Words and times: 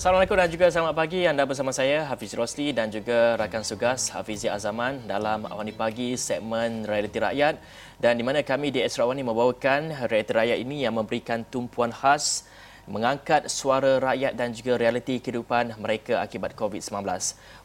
Assalamualaikum 0.00 0.40
dan 0.40 0.48
juga 0.48 0.72
selamat 0.72 0.96
pagi. 0.96 1.28
Anda 1.28 1.44
bersama 1.44 1.76
saya 1.76 2.08
Hafiz 2.08 2.32
Rosli 2.32 2.72
dan 2.72 2.88
juga 2.88 3.36
rakan 3.36 3.60
sugas 3.60 4.08
Hafizi 4.08 4.48
Azaman 4.48 4.96
dalam 5.04 5.44
Awani 5.44 5.76
Pagi 5.76 6.16
segmen 6.16 6.88
Realiti 6.88 7.20
Rakyat 7.20 7.60
dan 8.00 8.16
di 8.16 8.24
mana 8.24 8.40
kami 8.40 8.72
di 8.72 8.80
Esra 8.80 9.04
Awani 9.04 9.20
membawakan 9.20 10.08
Realiti 10.08 10.32
Rakyat 10.32 10.56
ini 10.56 10.88
yang 10.88 10.96
memberikan 10.96 11.44
tumpuan 11.44 11.92
khas 11.92 12.48
mengangkat 12.88 13.52
suara 13.52 14.00
rakyat 14.00 14.40
dan 14.40 14.56
juga 14.56 14.80
realiti 14.80 15.20
kehidupan 15.20 15.76
mereka 15.76 16.24
akibat 16.24 16.56
COVID-19. 16.56 17.04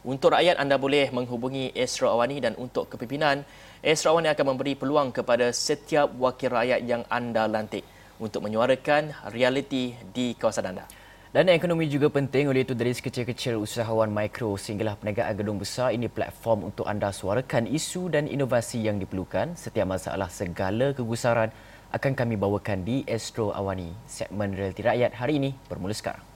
Untuk 0.04 0.36
rakyat 0.36 0.60
anda 0.60 0.76
boleh 0.76 1.08
menghubungi 1.08 1.72
Esra 1.72 2.12
Awani 2.12 2.44
dan 2.44 2.52
untuk 2.60 2.92
kepimpinan 2.92 3.48
Esra 3.80 4.12
Awani 4.12 4.28
akan 4.28 4.44
memberi 4.52 4.76
peluang 4.76 5.08
kepada 5.08 5.48
setiap 5.56 6.12
wakil 6.20 6.52
rakyat 6.52 6.84
yang 6.84 7.00
anda 7.08 7.48
lantik 7.48 7.88
untuk 8.20 8.44
menyuarakan 8.44 9.32
realiti 9.32 9.96
di 10.12 10.36
kawasan 10.36 10.76
anda. 10.76 11.05
Dan 11.34 11.50
ekonomi 11.50 11.90
juga 11.90 12.06
penting 12.06 12.46
oleh 12.46 12.62
itu 12.62 12.70
dari 12.70 12.94
sekecil-kecil 12.94 13.58
usahawan 13.58 14.06
mikro 14.06 14.54
sehinggalah 14.54 14.94
perniagaan 14.94 15.34
gedung 15.34 15.58
besar 15.58 15.90
ini 15.90 16.06
platform 16.06 16.70
untuk 16.70 16.86
anda 16.86 17.10
suarakan 17.10 17.66
isu 17.66 18.14
dan 18.14 18.30
inovasi 18.30 18.86
yang 18.86 19.02
diperlukan. 19.02 19.58
Setiap 19.58 19.90
masalah 19.90 20.30
segala 20.30 20.94
kegusaran 20.94 21.50
akan 21.90 22.12
kami 22.14 22.38
bawakan 22.38 22.86
di 22.86 23.02
Astro 23.10 23.50
Awani. 23.50 23.90
Segmen 24.06 24.54
Realiti 24.54 24.86
Rakyat 24.86 25.18
hari 25.18 25.42
ini 25.42 25.50
bermula 25.66 25.98
sekarang. 25.98 26.35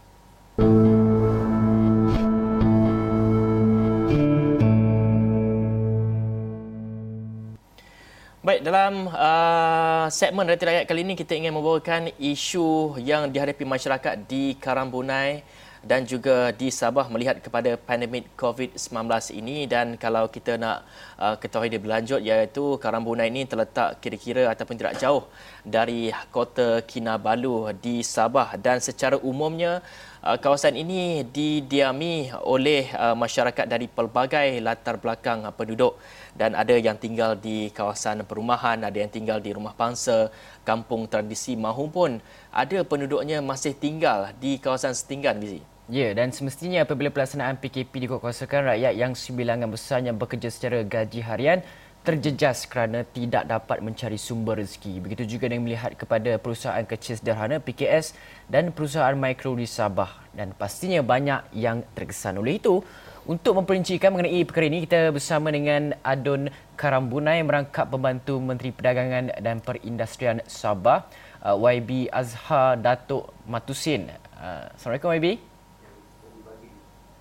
Baik, 8.40 8.64
dalam 8.64 9.04
uh, 9.12 10.08
segmen 10.08 10.48
Realiti 10.48 10.64
Rakyat 10.64 10.88
kali 10.88 11.04
ini 11.04 11.12
kita 11.12 11.36
ingin 11.36 11.52
membawakan 11.52 12.08
isu 12.16 12.96
yang 12.96 13.28
dihadapi 13.28 13.68
masyarakat 13.68 14.16
di 14.24 14.56
Karambunai 14.56 15.44
dan 15.84 16.08
juga 16.08 16.48
di 16.48 16.72
Sabah 16.72 17.04
melihat 17.12 17.36
kepada 17.36 17.76
pandemik 17.76 18.32
COVID-19 18.40 19.36
ini. 19.36 19.68
Dan 19.68 20.00
kalau 20.00 20.24
kita 20.32 20.56
nak 20.56 20.88
uh, 21.20 21.36
ketahui 21.36 21.68
dia 21.68 21.76
berlanjut 21.84 22.24
iaitu 22.24 22.80
Karambunai 22.80 23.28
ini 23.28 23.44
terletak 23.44 24.00
kira-kira 24.00 24.48
ataupun 24.48 24.80
tidak 24.80 24.96
jauh 24.96 25.28
dari 25.60 26.08
kota 26.32 26.80
Kinabalu 26.80 27.76
di 27.76 28.00
Sabah. 28.00 28.56
Dan 28.56 28.80
secara 28.80 29.20
umumnya 29.20 29.84
Uh, 30.20 30.36
kawasan 30.36 30.76
ini 30.76 31.24
didiami 31.24 32.28
oleh 32.44 32.92
uh, 32.92 33.16
masyarakat 33.16 33.64
dari 33.64 33.88
pelbagai 33.88 34.60
latar 34.60 35.00
belakang 35.00 35.48
uh, 35.48 35.52
penduduk 35.56 35.96
dan 36.36 36.52
ada 36.52 36.76
yang 36.76 37.00
tinggal 37.00 37.32
di 37.32 37.72
kawasan 37.72 38.28
perumahan, 38.28 38.84
ada 38.84 39.00
yang 39.00 39.08
tinggal 39.08 39.40
di 39.40 39.48
rumah 39.56 39.72
bangsa, 39.72 40.28
kampung 40.60 41.08
tradisi 41.08 41.56
mahupun 41.56 42.20
ada 42.52 42.84
penduduknya 42.84 43.40
masih 43.40 43.72
tinggal 43.72 44.28
di 44.36 44.60
kawasan 44.60 44.92
setinggan 44.92 45.40
Bizi. 45.40 45.64
Ya, 45.88 46.12
dan 46.12 46.36
semestinya 46.36 46.84
apabila 46.84 47.08
pelaksanaan 47.08 47.56
PKP 47.56 48.04
dikuatkuasakan 48.04 48.76
rakyat 48.76 48.92
yang 49.00 49.16
sembilangan 49.16 49.72
besarnya 49.72 50.12
bekerja 50.12 50.52
secara 50.52 50.84
gaji 50.84 51.24
harian 51.24 51.64
terjejas 52.10 52.66
kerana 52.66 53.06
tidak 53.06 53.46
dapat 53.46 53.78
mencari 53.78 54.18
sumber 54.18 54.58
rezeki. 54.58 54.98
Begitu 54.98 55.38
juga 55.38 55.46
dengan 55.46 55.70
melihat 55.70 55.94
kepada 55.94 56.34
perusahaan 56.42 56.82
kecil 56.82 57.22
sederhana 57.22 57.62
PKS 57.62 58.18
dan 58.50 58.74
perusahaan 58.74 59.14
mikro 59.14 59.54
di 59.54 59.70
Sabah 59.70 60.10
dan 60.34 60.50
pastinya 60.50 60.98
banyak 61.06 61.54
yang 61.54 61.86
terkesan 61.94 62.42
oleh 62.42 62.58
itu. 62.58 62.82
Untuk 63.30 63.62
memperincikan 63.62 64.10
mengenai 64.10 64.42
perkara 64.42 64.66
ini, 64.66 64.82
kita 64.82 65.14
bersama 65.14 65.54
dengan 65.54 65.94
Adun 66.02 66.50
Karambunai 66.74 67.38
merangkap 67.46 67.86
pembantu 67.86 68.42
Menteri 68.42 68.74
Perdagangan 68.74 69.38
dan 69.38 69.62
Perindustrian 69.62 70.42
Sabah, 70.50 71.06
uh, 71.46 71.54
YB 71.54 72.10
Azhar 72.10 72.74
Datuk 72.80 73.30
Matusin. 73.46 74.10
Uh, 74.34 74.66
Assalamualaikum 74.74 75.14
YB. 75.14 75.26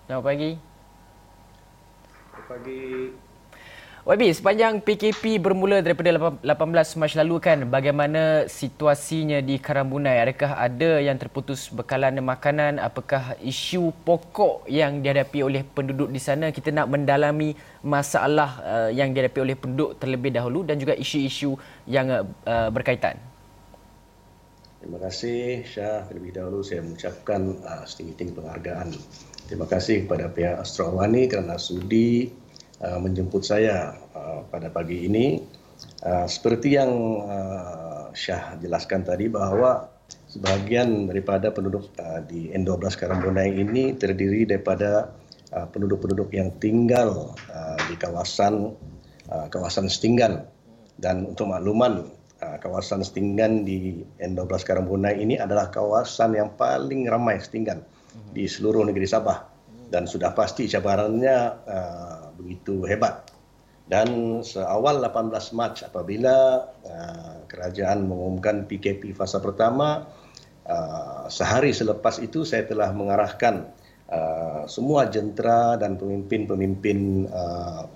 Selamat 0.10 0.24
pagi. 0.26 0.50
Selamat 2.34 2.50
pagi. 2.50 3.29
YB, 4.10 4.34
sepanjang 4.34 4.82
PKP 4.82 5.38
bermula 5.38 5.86
daripada 5.86 6.10
18 6.42 6.42
Mac 6.98 7.14
lalu 7.14 7.38
kan, 7.38 7.62
bagaimana 7.70 8.50
situasinya 8.50 9.38
di 9.38 9.62
Karambunai? 9.62 10.18
Adakah 10.26 10.58
ada 10.58 10.98
yang 10.98 11.14
terputus 11.22 11.70
bekalan 11.70 12.18
makanan? 12.18 12.82
Apakah 12.82 13.38
isu 13.38 13.94
pokok 14.02 14.66
yang 14.66 15.06
dihadapi 15.06 15.46
oleh 15.46 15.62
penduduk 15.62 16.10
di 16.10 16.18
sana? 16.18 16.50
Kita 16.50 16.74
nak 16.74 16.90
mendalami 16.90 17.54
masalah 17.86 18.52
uh, 18.66 18.90
yang 18.90 19.14
dihadapi 19.14 19.46
oleh 19.46 19.54
penduduk 19.54 20.02
terlebih 20.02 20.34
dahulu 20.34 20.66
dan 20.66 20.82
juga 20.82 20.98
isu-isu 20.98 21.54
yang 21.86 22.10
uh, 22.10 22.70
berkaitan. 22.74 23.14
Terima 24.82 24.98
kasih 25.06 25.70
Syah. 25.70 26.10
Terlebih 26.10 26.34
dahulu 26.34 26.66
saya 26.66 26.82
mengucapkan 26.82 27.62
uh, 27.62 27.86
setinggi-tinggi 27.86 28.34
penghargaan. 28.34 28.90
Terima 29.46 29.70
kasih 29.70 30.10
kepada 30.10 30.34
pihak 30.34 30.66
Astrawani 30.66 31.30
kerana 31.30 31.62
sudi 31.62 32.39
Uh, 32.80 32.96
menjemput 32.96 33.44
saya 33.44 33.92
uh, 34.16 34.40
pada 34.48 34.72
pagi 34.72 35.04
ini. 35.04 35.44
Uh, 36.00 36.24
seperti 36.24 36.80
yang 36.80 36.88
Syah 38.16 38.56
jelaskan 38.56 39.04
tadi 39.04 39.28
bahawa 39.28 39.92
sebahagian 40.32 41.12
daripada 41.12 41.52
penduduk 41.52 41.92
di 42.32 42.56
N12 42.56 42.96
Karambunai 42.96 43.52
ini 43.52 43.94
terdiri 44.00 44.48
daripada 44.48 45.12
penduduk-penduduk 45.52 46.34
yang 46.34 46.50
tinggal 46.58 47.38
di 47.86 47.94
kawasan 48.00 48.74
kawasan 49.54 49.86
Setinggan 49.86 50.42
dan 50.98 51.30
untuk 51.30 51.54
makluman 51.54 52.10
kawasan 52.42 53.06
Setinggan 53.06 53.62
di 53.62 54.02
N12 54.18 54.66
Karambunai 54.66 55.22
ini 55.22 55.38
adalah 55.38 55.70
kawasan 55.70 56.34
yang 56.34 56.50
paling 56.58 57.06
ramai 57.06 57.38
Setinggan 57.38 57.86
di 58.34 58.50
seluruh 58.50 58.82
negeri 58.90 59.06
Sabah 59.06 59.49
dan 59.90 60.06
sudah 60.06 60.32
pasti 60.38 60.70
cabarannya 60.70 61.66
begitu 62.40 62.86
hebat. 62.86 63.30
Dan 63.90 64.40
seawal 64.46 65.02
18 65.02 65.58
Mac 65.58 65.82
apabila 65.82 66.62
uh, 66.86 67.42
kerajaan 67.50 68.06
mengumumkan 68.06 68.70
PKP 68.70 69.18
fasa 69.18 69.42
pertama, 69.42 70.06
uh, 70.70 71.26
sehari 71.26 71.74
selepas 71.74 72.22
itu 72.22 72.46
saya 72.46 72.70
telah 72.70 72.94
mengarahkan 72.94 73.66
uh, 74.14 74.70
semua 74.70 75.10
jentera 75.10 75.74
dan 75.82 75.98
pemimpin-pemimpin 75.98 77.26
uh, 77.34 77.90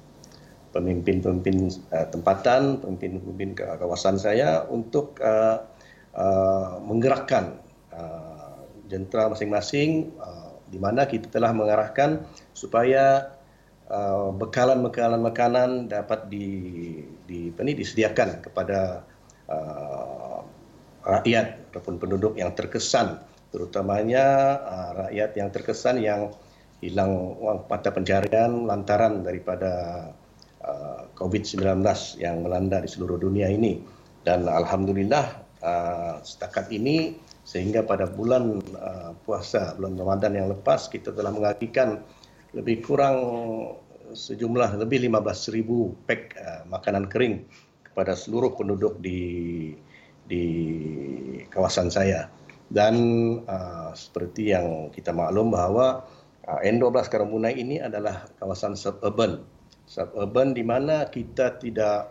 pemimpin-pemimpin 0.73 1.69
uh, 1.93 2.09
tempatan, 2.09 2.81
pemimpin-pemimpin 2.81 3.53
kawasan 3.53 4.17
saya 4.17 4.65
untuk 4.65 5.21
uh, 5.21 5.61
uh, 6.17 6.81
menggerakkan 6.81 7.61
uh, 7.93 8.65
jentera 8.89 9.29
masing-masing 9.29 10.09
uh, 10.17 10.42
di 10.73 10.81
mana 10.81 11.05
kita 11.05 11.29
telah 11.29 11.53
mengarahkan 11.53 12.25
supaya 12.57 13.29
Uh, 13.83 14.31
bekalan-bekalan 14.39 15.19
makanan 15.19 15.91
dapat 15.91 16.31
di 16.31 16.47
di 17.27 17.51
apa 17.51 17.67
ni 17.67 17.75
disediakan 17.75 18.39
kepada 18.39 19.03
uh, 19.51 20.39
rakyat 21.03 21.67
ataupun 21.69 21.99
penduduk 21.99 22.33
yang 22.39 22.55
terkesan. 22.55 23.19
Terutamanya 23.51 24.25
uh, 24.63 24.91
rakyat 25.03 25.35
yang 25.35 25.51
terkesan 25.51 25.99
yang 25.99 26.31
hilang 26.79 27.35
wang 27.43 27.67
mata 27.67 27.91
pencarian 27.91 28.63
lantaran 28.63 29.19
daripada 29.19 29.71
uh, 30.63 31.03
COVID-19 31.19 31.83
yang 32.23 32.39
melanda 32.39 32.79
di 32.79 32.87
seluruh 32.87 33.19
dunia 33.19 33.51
ini. 33.51 33.83
Dan 34.23 34.47
alhamdulillah 34.47 35.43
uh, 35.59 36.23
setakat 36.23 36.71
ini 36.71 37.19
sehingga 37.43 37.83
pada 37.83 38.07
bulan 38.07 38.63
uh, 38.79 39.11
puasa 39.27 39.75
bulan 39.75 39.99
Ramadan 39.99 40.31
yang 40.39 40.47
lepas 40.51 40.87
kita 40.87 41.11
telah 41.11 41.31
mengakikan 41.31 41.99
lebih 42.55 42.79
kurang 42.83 43.17
sejumlah 44.15 44.79
lebih 44.79 45.11
15,000 45.11 46.07
pek 46.07 46.21
uh, 46.39 46.61
makanan 46.71 47.11
kering 47.11 47.43
kepada 47.83 48.15
seluruh 48.15 48.55
penduduk 48.55 48.97
di 49.03 49.21
di 50.23 50.43
kawasan 51.51 51.91
saya. 51.91 52.31
Dan 52.73 52.95
uh, 53.45 53.93
seperti 53.93 54.49
yang 54.55 54.89
kita 54.89 55.13
maklum 55.13 55.53
bahawa 55.53 56.01
uh, 56.47 56.59
N12 56.63 57.05
Karamunai 57.11 57.53
ini 57.53 57.77
adalah 57.77 58.25
kawasan 58.41 58.73
suburban. 58.73 59.45
Suburban 59.85 60.57
di 60.57 60.63
mana 60.65 61.05
kita 61.05 61.59
tidak 61.61 62.09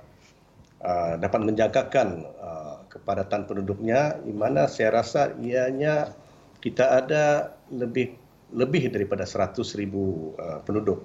uh, 0.85 1.19
dapat 1.19 1.41
menjangkakan 1.43 2.09
uh, 2.39 2.62
kepadatan 2.93 3.49
penduduknya 3.49 4.21
di 4.21 4.37
mana 4.37 4.69
saya 4.69 5.00
rasa 5.00 5.33
ianya 5.41 6.12
kita 6.61 7.00
ada 7.00 7.56
lebih 7.73 8.12
lebih 8.53 8.93
daripada 8.93 9.25
100,000 9.25 9.65
uh, 9.65 10.61
penduduk. 10.61 11.00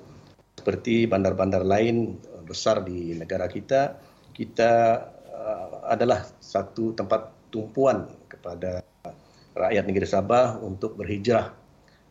Seperti 0.60 1.07
bandar-bandar 1.07 1.63
lain 1.63 2.19
uh, 2.36 2.44
besar 2.44 2.84
di 2.84 3.16
negara 3.16 3.48
kita, 3.48 3.95
kita 4.36 4.72
uh, 5.31 5.88
adalah 5.88 6.28
satu 6.44 6.92
tempat 6.92 7.48
tumpuan 7.48 8.12
kepada 8.28 8.84
rakyat 9.56 9.84
negeri 9.88 10.07
Sabah 10.12 10.60
untuk 10.60 11.00
berhijrah 11.00 11.56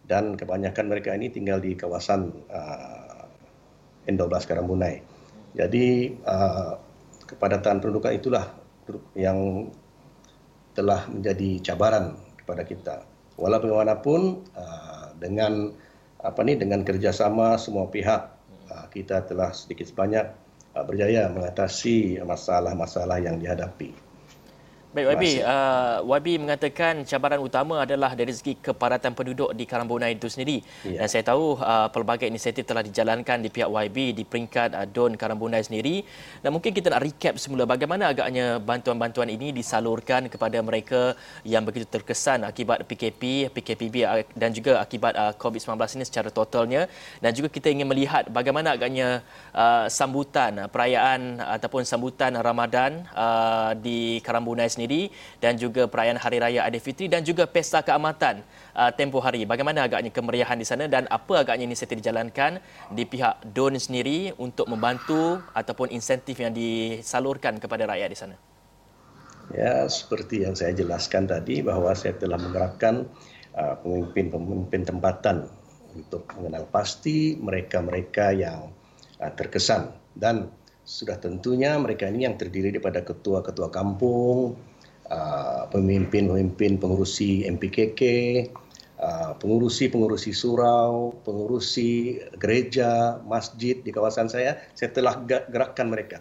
dan 0.09 0.41
kebanyakan 0.41 0.89
mereka 0.89 1.13
ini 1.13 1.29
tinggal 1.29 1.61
di 1.61 1.77
kawasan 1.77 2.33
uh, 2.49 3.29
N12 4.09 4.33
Karambunai. 4.49 5.05
Jadi 5.53 6.17
uh, 6.25 6.81
kepadatan 7.29 7.85
penduduk 7.85 8.09
itulah 8.09 8.66
yang 9.17 9.71
telah 10.77 11.09
menjadi 11.09 11.73
cabaran 11.73 12.17
kepada 12.39 12.63
kita. 12.63 12.97
Walaupun 13.37 14.21
uh, 14.57 15.07
dengan 15.17 15.73
apa 16.21 16.41
ni 16.43 16.57
dengan 16.57 16.83
kerjasama 16.83 17.61
semua 17.61 17.87
pihak 17.93 18.37
kita 18.91 19.23
telah 19.29 19.53
sedikit 19.53 19.87
sebanyak 19.87 20.27
berjaya 20.85 21.29
mengatasi 21.33 22.21
masalah-masalah 22.21 23.21
yang 23.21 23.41
dihadapi. 23.41 24.06
Baik 24.97 25.13
YB, 25.13 25.25
uh, 25.45 26.01
YB 26.09 26.41
mengatakan 26.41 27.05
cabaran 27.05 27.37
utama 27.45 27.85
adalah 27.85 28.17
dari 28.17 28.33
segi 28.33 28.57
kepadatan 28.57 29.13
penduduk 29.13 29.53
di 29.53 29.69
Karambunai 29.69 30.17
itu 30.17 30.25
sendiri. 30.25 30.65
Ya. 30.89 31.05
Dan 31.05 31.09
saya 31.13 31.21
tahu 31.21 31.61
uh, 31.61 31.93
pelbagai 31.93 32.25
inisiatif 32.25 32.65
telah 32.65 32.81
dijalankan 32.81 33.45
di 33.45 33.53
pihak 33.53 33.69
YB 33.69 34.17
di 34.17 34.25
peringkat 34.25 34.73
uh, 34.73 34.89
DON 34.89 35.21
Karambunai 35.21 35.61
sendiri. 35.61 36.01
Dan 36.41 36.57
mungkin 36.57 36.73
kita 36.73 36.89
nak 36.89 37.05
recap 37.05 37.37
semula 37.37 37.69
bagaimana 37.69 38.09
agaknya 38.09 38.57
bantuan-bantuan 38.57 39.29
ini 39.29 39.53
disalurkan 39.53 40.33
kepada 40.33 40.65
mereka 40.65 41.13
yang 41.45 41.61
begitu 41.69 41.85
terkesan 41.85 42.49
akibat 42.49 42.89
PKP, 42.89 43.53
PKPB 43.53 43.97
uh, 44.01 44.25
dan 44.33 44.57
juga 44.57 44.81
akibat 44.81 45.13
uh, 45.13 45.37
COVID-19 45.37 45.77
ini 46.01 46.05
secara 46.09 46.33
totalnya. 46.33 46.89
Dan 47.21 47.37
juga 47.37 47.53
kita 47.53 47.69
ingin 47.69 47.85
melihat 47.85 48.33
bagaimana 48.33 48.73
agaknya 48.73 49.21
uh, 49.53 49.93
sambutan 49.93 50.65
uh, 50.65 50.69
perayaan 50.73 51.37
uh, 51.37 51.53
ataupun 51.61 51.85
sambutan 51.85 52.33
Ramadan 52.41 53.05
uh, 53.13 53.77
di 53.77 54.25
Karambunai 54.25 54.73
sendiri 54.73 54.86
sendiri 54.87 55.11
dan 55.43 55.59
juga 55.59 55.91
perayaan 55.91 56.15
Hari 56.15 56.39
Raya 56.39 56.61
Aidilfitri 56.63 57.11
dan 57.11 57.27
juga 57.27 57.51
Pesta 57.51 57.83
Keamatan 57.83 58.47
uh, 58.79 58.95
tempoh 58.95 59.19
hari. 59.19 59.43
Bagaimana 59.43 59.83
agaknya 59.83 60.15
kemeriahan 60.15 60.55
di 60.55 60.63
sana 60.63 60.87
dan 60.87 61.11
apa 61.11 61.43
agaknya 61.43 61.67
inisiatif 61.67 61.99
dijalankan 61.99 62.63
di 62.95 63.03
pihak 63.03 63.51
DON 63.51 63.75
sendiri 63.75 64.31
untuk 64.39 64.71
membantu 64.71 65.43
ataupun 65.51 65.91
insentif 65.91 66.39
yang 66.39 66.55
disalurkan 66.55 67.59
kepada 67.59 67.91
rakyat 67.91 68.09
di 68.15 68.19
sana? 68.19 68.37
Ya, 69.51 69.87
seperti 69.91 70.47
yang 70.47 70.55
saya 70.55 70.71
jelaskan 70.75 71.27
tadi 71.27 71.63
bahawa 71.67 71.95
saya 71.99 72.15
telah 72.15 72.39
menggerakkan 72.39 73.11
uh, 73.59 73.75
pemimpin-pemimpin 73.83 74.87
tempatan 74.87 75.51
untuk 75.99 76.31
mengenal 76.39 76.71
pasti 76.71 77.35
mereka-mereka 77.39 78.35
yang 78.35 78.71
uh, 79.19 79.33
terkesan 79.35 79.95
dan 80.15 80.51
sudah 80.87 81.19
tentunya 81.19 81.75
mereka 81.83 82.07
ini 82.07 82.31
yang 82.31 82.39
terdiri 82.39 82.71
daripada 82.71 83.03
ketua-ketua 83.03 83.75
kampung, 83.75 84.55
Uh, 85.07 85.71
pemimpin-pemimpin 85.71 86.83
pengurusi 86.83 87.47
MPKK, 87.47 88.03
uh, 88.99 89.39
pengurusi-pengurusi 89.39 90.35
surau, 90.35 91.15
pengurusi 91.23 92.19
gereja, 92.43 93.23
masjid 93.23 93.79
di 93.79 93.95
kawasan 93.95 94.27
saya, 94.27 94.59
saya 94.75 94.91
telah 94.91 95.23
gerakkan 95.47 95.95
mereka. 95.95 96.19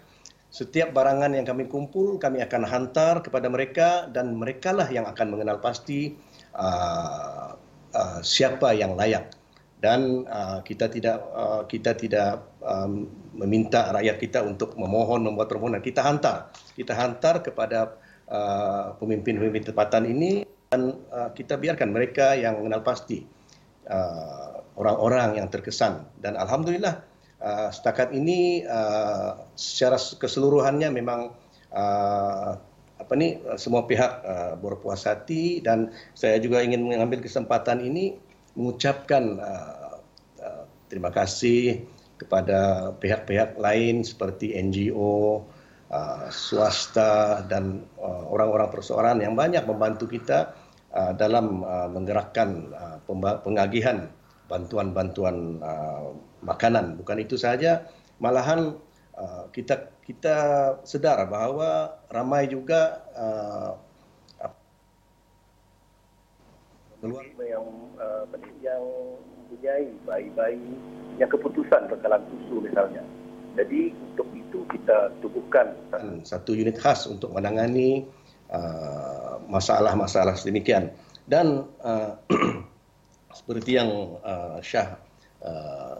Setiap 0.53 0.93
barangan 0.93 1.33
yang 1.33 1.49
kami 1.49 1.65
kumpul, 1.65 2.21
kami 2.21 2.45
akan 2.45 2.61
hantar 2.61 3.25
kepada 3.25 3.49
mereka 3.49 4.05
dan 4.13 4.37
merekalah 4.37 4.85
yang 4.93 5.09
akan 5.09 5.33
mengenal 5.33 5.57
pasti 5.57 6.13
uh, 6.53 7.57
uh, 7.89 8.19
siapa 8.21 8.69
yang 8.77 8.93
layak. 8.93 9.33
Dan 9.81 10.29
uh, 10.29 10.61
kita 10.61 10.93
tidak 10.93 11.25
uh, 11.33 11.65
kita 11.65 11.97
tidak 11.97 12.53
um, 12.61 13.09
meminta 13.33 13.89
rakyat 13.97 14.17
kita 14.21 14.39
untuk 14.45 14.77
memohon 14.77 15.25
membuat 15.25 15.49
permohonan. 15.49 15.81
Kita 15.81 16.05
hantar, 16.05 16.53
kita 16.77 16.93
hantar 16.93 17.41
kepada 17.41 18.04
Uh, 18.25 18.97
pemimpin-pemimpin 18.97 19.69
tempatan 19.69 20.09
ini 20.09 20.49
dan 20.73 20.97
uh, 21.13 21.29
kita 21.29 21.61
biarkan 21.61 21.93
mereka 21.93 22.33
yang 22.33 22.57
mengenal 22.57 22.81
pasti 22.81 23.21
uh, 23.85 24.65
orang-orang 24.81 25.37
yang 25.37 25.47
terkesan. 25.53 26.09
Dan 26.17 26.33
alhamdulillah 26.33 27.05
uh, 27.37 27.69
setakat 27.69 28.17
ini 28.17 28.65
uh, 28.65 29.45
secara 29.53 30.01
keseluruhannya 30.01 30.89
memang 30.89 31.37
uh, 31.69 32.57
apa 32.97 33.13
ni 33.13 33.37
semua 33.61 33.85
pihak 33.85 34.11
uh, 34.25 34.53
berpuas 34.57 35.05
hati. 35.05 35.61
Dan 35.61 35.93
saya 36.17 36.41
juga 36.41 36.65
ingin 36.65 36.81
mengambil 36.81 37.21
kesempatan 37.21 37.77
ini 37.77 38.17
mengucapkan 38.57 39.37
uh, 39.37 40.01
uh, 40.41 40.63
terima 40.89 41.13
kasih 41.13 41.85
kepada 42.17 42.89
pihak-pihak 42.97 43.59
lain 43.59 44.01
seperti 44.01 44.55
NGO 44.55 45.45
Uh, 45.95 46.27
swasta 46.27 47.39
dan 47.47 47.87
uh, 47.95 48.27
orang-orang 48.27 48.67
perseorangan 48.67 49.23
yang 49.23 49.31
banyak 49.31 49.63
membantu 49.63 50.11
kita 50.11 50.51
uh, 50.91 51.15
dalam 51.15 51.63
menggerakkan 51.95 52.67
pengagihan 53.47 54.11
bantuan-bantuan 54.51 55.63
makanan. 56.43 56.99
Bukan 56.99 57.23
itu 57.23 57.39
saja, 57.39 57.87
malahan 58.19 58.75
kita 59.55 59.87
kita 60.03 60.35
sedar 60.83 61.23
bahawa 61.31 61.95
ramai 62.11 62.51
juga 62.51 62.99
keluarga 66.99 67.43
yang 67.47 67.65
yang 68.59 68.83
mempunyai 69.47 69.95
bayi-bayi 70.03 70.75
yang 71.23 71.31
keputusan 71.31 71.87
bekalan 71.87 72.19
susu 72.35 72.59
misalnya. 72.67 73.03
Jadi 73.55 73.95
untuk 74.11 74.27
itu 74.55 74.79
kita 74.79 75.11
tubuhkan 75.19 75.75
satu 76.23 76.55
unit 76.55 76.79
khas 76.79 77.11
untuk 77.11 77.35
menangani 77.35 78.07
uh, 78.47 79.35
masalah-masalah 79.51 80.39
sedemikian. 80.39 80.95
Dan 81.27 81.67
uh, 81.83 82.15
seperti 83.37 83.75
yang 83.75 84.15
uh, 84.23 84.63
Syah 84.63 84.95
uh, 85.43 85.99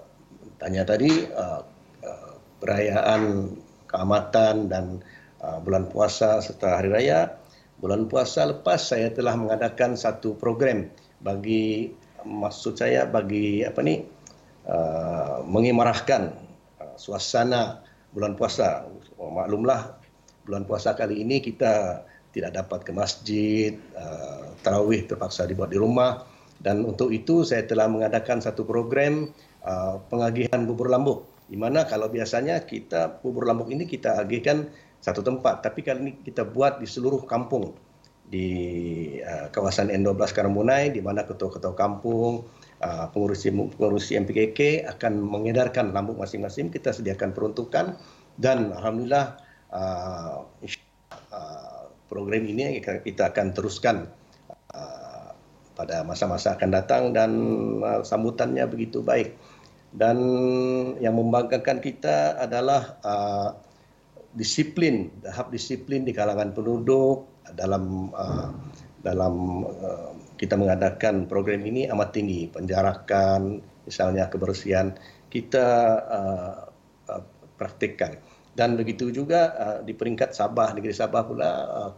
tanya 0.56 0.88
tadi, 0.88 1.28
uh, 1.28 1.62
uh, 2.08 2.34
perayaan 2.64 3.52
keamatan 3.92 4.72
dan 4.72 5.04
uh, 5.44 5.60
bulan 5.60 5.92
puasa 5.92 6.40
serta 6.40 6.80
hari 6.80 6.96
raya, 6.96 7.36
bulan 7.84 8.08
puasa 8.08 8.48
lepas 8.48 8.80
saya 8.80 9.12
telah 9.12 9.36
mengadakan 9.36 10.00
satu 10.00 10.40
program 10.40 10.88
bagi 11.20 11.92
maksud 12.24 12.80
saya 12.80 13.04
bagi 13.04 13.68
apa 13.68 13.84
ni 13.84 14.00
uh, 14.64 15.44
mengimarahkan 15.44 16.48
suasana 16.96 17.84
bulan 18.16 18.40
puasa. 18.40 18.88
Oh, 19.20 19.28
maklumlah 19.28 20.00
bulan 20.48 20.64
puasa 20.64 20.96
kali 20.96 21.20
ini 21.20 21.44
kita 21.44 22.08
tidak 22.32 22.52
dapat 22.56 22.80
ke 22.88 22.92
masjid, 22.96 23.76
uh, 23.96 24.56
tarawih 24.64 25.04
terpaksa 25.04 25.44
dibuat 25.44 25.76
di 25.76 25.80
rumah. 25.80 26.24
Dan 26.56 26.88
untuk 26.88 27.12
itu 27.12 27.44
saya 27.44 27.68
telah 27.68 27.92
mengadakan 27.92 28.40
satu 28.40 28.64
program 28.64 29.36
uh, 29.68 30.00
pengagihan 30.08 30.64
bubur 30.64 30.88
lambuk. 30.88 31.28
Di 31.46 31.60
mana 31.60 31.84
kalau 31.84 32.08
biasanya 32.08 32.64
kita 32.64 33.20
bubur 33.20 33.46
lambuk 33.46 33.68
ini 33.70 33.84
kita 33.84 34.24
agihkan 34.24 34.72
satu 35.04 35.20
tempat. 35.20 35.62
Tapi 35.62 35.84
kali 35.84 36.00
ini 36.00 36.12
kita 36.24 36.48
buat 36.48 36.80
di 36.80 36.88
seluruh 36.88 37.28
kampung. 37.28 37.76
Di 38.26 38.48
uh, 39.22 39.54
kawasan 39.54 39.92
N12 39.92 40.18
Karamunai 40.34 40.90
di 40.90 41.04
mana 41.04 41.28
ketua-ketua 41.28 41.78
kampung 41.78 42.48
pengurusi 43.12 43.50
pengurusi 43.52 44.14
MPKK 44.20 44.86
akan 44.98 45.14
mengedarkan 45.20 45.92
lambuk 45.92 46.22
masing-masing. 46.22 46.70
Kita 46.70 46.94
sediakan 46.94 47.34
peruntukan 47.34 47.98
dan 48.38 48.72
alhamdulillah 48.76 49.40
uh, 49.74 50.46
program 52.06 52.44
ini 52.48 52.80
kita 52.80 53.36
akan 53.36 53.52
teruskan 53.52 54.08
uh, 54.72 55.36
pada 55.76 56.08
masa-masa 56.08 56.56
akan 56.56 56.70
datang 56.72 57.04
dan 57.12 57.32
uh, 57.84 58.02
sambutannya 58.06 58.64
begitu 58.72 59.04
baik. 59.04 59.36
Dan 59.96 60.18
yang 61.00 61.16
membanggakan 61.16 61.80
kita 61.80 62.40
adalah 62.40 63.00
uh, 63.04 63.56
disiplin 64.36 65.12
tahap 65.24 65.52
disiplin 65.52 66.04
di 66.04 66.12
kalangan 66.12 66.52
penduduk 66.52 67.24
dalam 67.56 68.12
uh, 68.12 68.52
dalam 69.00 69.64
uh, 69.64 70.15
kita 70.36 70.60
mengadakan 70.60 71.26
program 71.26 71.64
ini 71.64 71.88
amat 71.92 72.16
tinggi. 72.16 72.48
Penjarakan 72.52 73.60
misalnya 73.88 74.28
kebersihan 74.28 74.96
kita 75.32 75.68
uh, 76.06 76.56
uh, 77.12 77.24
praktikkan. 77.56 78.20
Dan 78.56 78.80
begitu 78.80 79.12
juga 79.12 79.52
uh, 79.56 79.80
di 79.84 79.92
peringkat 79.92 80.32
Sabah 80.32 80.72
negeri 80.72 80.96
Sabah 80.96 81.24
pula 81.28 81.52
uh, 81.68 81.92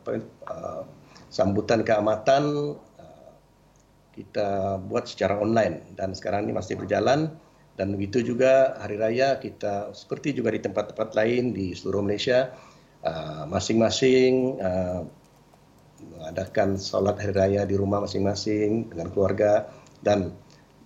uh, 0.50 0.84
sambutan 1.30 1.86
keamatan 1.86 2.74
uh, 2.78 3.32
kita 4.18 4.82
buat 4.82 5.06
secara 5.06 5.38
online. 5.38 5.94
Dan 5.94 6.18
sekarang 6.18 6.50
ini 6.50 6.54
masih 6.58 6.78
berjalan. 6.78 7.30
Dan 7.78 7.94
begitu 7.94 8.26
juga 8.26 8.74
hari 8.82 8.98
raya 8.98 9.38
kita 9.38 9.94
seperti 9.94 10.34
juga 10.34 10.50
di 10.50 10.58
tempat-tempat 10.66 11.14
lain 11.14 11.54
di 11.54 11.78
seluruh 11.78 12.02
Malaysia 12.02 12.50
uh, 13.06 13.46
masing-masing 13.46 14.58
uh, 14.58 15.06
mengadakan 16.04 16.78
solat 16.78 17.18
hari 17.18 17.34
raya 17.34 17.62
di 17.66 17.74
rumah 17.74 18.04
masing-masing 18.06 18.92
dengan 18.92 19.10
keluarga 19.10 19.70
dan 20.02 20.34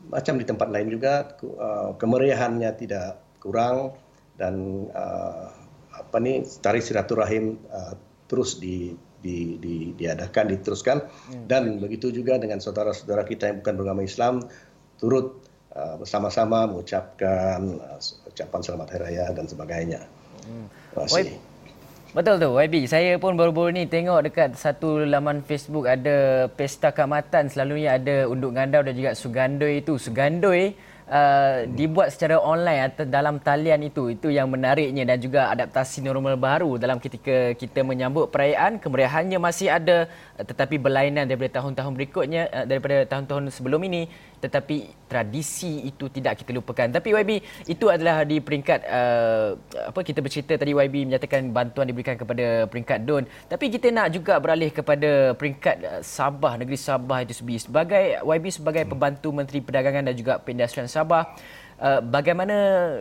macam 0.07 0.39
di 0.39 0.45
tempat 0.47 0.67
lain 0.71 0.87
juga 0.89 1.35
uh, 1.43 1.93
kemeriahannya 1.95 2.71
tidak 2.79 3.21
kurang 3.41 3.95
dan 4.39 4.87
uh, 4.91 5.51
apa 5.91 6.17
ni 6.17 6.41
tari 6.63 6.81
silaturahim 6.81 7.59
uh, 7.69 7.93
terus 8.25 8.57
di, 8.57 8.95
di, 9.19 9.59
di, 9.59 9.93
diadakan 9.93 10.55
diteruskan 10.55 10.97
hmm. 11.05 11.45
dan 11.45 11.77
begitu 11.77 12.09
juga 12.09 12.39
dengan 12.39 12.63
saudara-saudara 12.63 13.27
kita 13.27 13.51
yang 13.51 13.57
bukan 13.61 13.73
beragama 13.77 14.01
Islam 14.07 14.41
turut 14.97 15.43
uh, 15.75 15.99
bersama-sama 15.99 16.65
mengucapkan 16.65 17.59
uh, 17.77 17.99
ucapan 18.31 18.61
selamat 18.63 18.87
hari 18.95 19.03
raya 19.13 19.25
dan 19.35 19.45
sebagainya. 19.45 20.01
Hmm. 20.47 20.65
Terima 20.95 21.05
kasih. 21.05 21.50
Betul 22.11 22.43
tu 22.43 22.51
YB. 22.59 22.91
Saya 22.91 23.15
pun 23.15 23.39
baru-baru 23.39 23.71
ni 23.71 23.83
tengok 23.87 24.27
dekat 24.27 24.59
satu 24.59 25.07
laman 25.07 25.39
Facebook 25.47 25.87
ada 25.87 26.43
pesta 26.59 26.91
kamatan 26.91 27.47
selalunya 27.47 27.95
ada 27.95 28.27
unduk 28.27 28.51
ngandau 28.51 28.83
dan 28.83 28.91
juga 28.99 29.15
sugandoi 29.15 29.79
itu. 29.79 29.95
Sugandoi 29.95 30.75
uh, 31.07 31.63
dibuat 31.71 32.11
secara 32.11 32.35
online 32.35 32.91
atau 32.91 33.07
dalam 33.07 33.39
talian 33.39 33.87
itu. 33.87 34.11
Itu 34.11 34.27
yang 34.27 34.51
menariknya 34.51 35.07
dan 35.07 35.23
juga 35.23 35.55
adaptasi 35.55 36.03
normal 36.03 36.35
baru 36.35 36.75
dalam 36.75 36.99
ketika 36.99 37.55
kita 37.55 37.79
menyambut 37.79 38.27
perayaan. 38.27 38.83
Kemeriahannya 38.83 39.39
masih 39.39 39.71
ada 39.71 40.11
tetapi 40.35 40.83
berlainan 40.83 41.31
daripada 41.31 41.63
tahun-tahun 41.63 41.95
berikutnya 41.95 42.51
uh, 42.51 42.65
daripada 42.67 43.07
tahun-tahun 43.07 43.55
sebelum 43.55 43.87
ini 43.87 44.11
tetapi 44.41 45.05
tradisi 45.05 45.85
itu 45.85 46.09
tidak 46.09 46.41
kita 46.41 46.51
lupakan. 46.51 46.89
Tapi 46.89 47.13
YB 47.13 47.31
itu 47.69 47.85
adalah 47.87 48.25
di 48.25 48.41
peringkat 48.41 48.79
uh, 48.89 49.49
apa 49.93 49.99
kita 50.01 50.19
bercerita 50.19 50.57
tadi 50.57 50.73
YB 50.73 51.05
menyatakan 51.05 51.53
bantuan 51.53 51.85
diberikan 51.85 52.17
kepada 52.17 52.65
peringkat 52.65 53.05
DUN. 53.05 53.23
Tapi 53.45 53.65
kita 53.69 53.93
nak 53.93 54.09
juga 54.09 54.41
beralih 54.41 54.73
kepada 54.73 55.37
peringkat 55.37 55.75
uh, 55.85 56.01
Sabah, 56.01 56.57
negeri 56.57 56.75
Sabah 56.81 57.21
itu 57.21 57.37
sendiri. 57.37 57.61
Sebagai 57.61 58.03
YB 58.25 58.45
sebagai 58.49 58.83
pembantu 58.89 59.29
Menteri 59.29 59.61
Perdagangan 59.61 60.09
dan 60.09 60.15
juga 60.17 60.41
Perindustrian 60.41 60.89
Sabah, 60.89 61.37
Uh, 61.81 61.97
bagaimana 61.97 62.55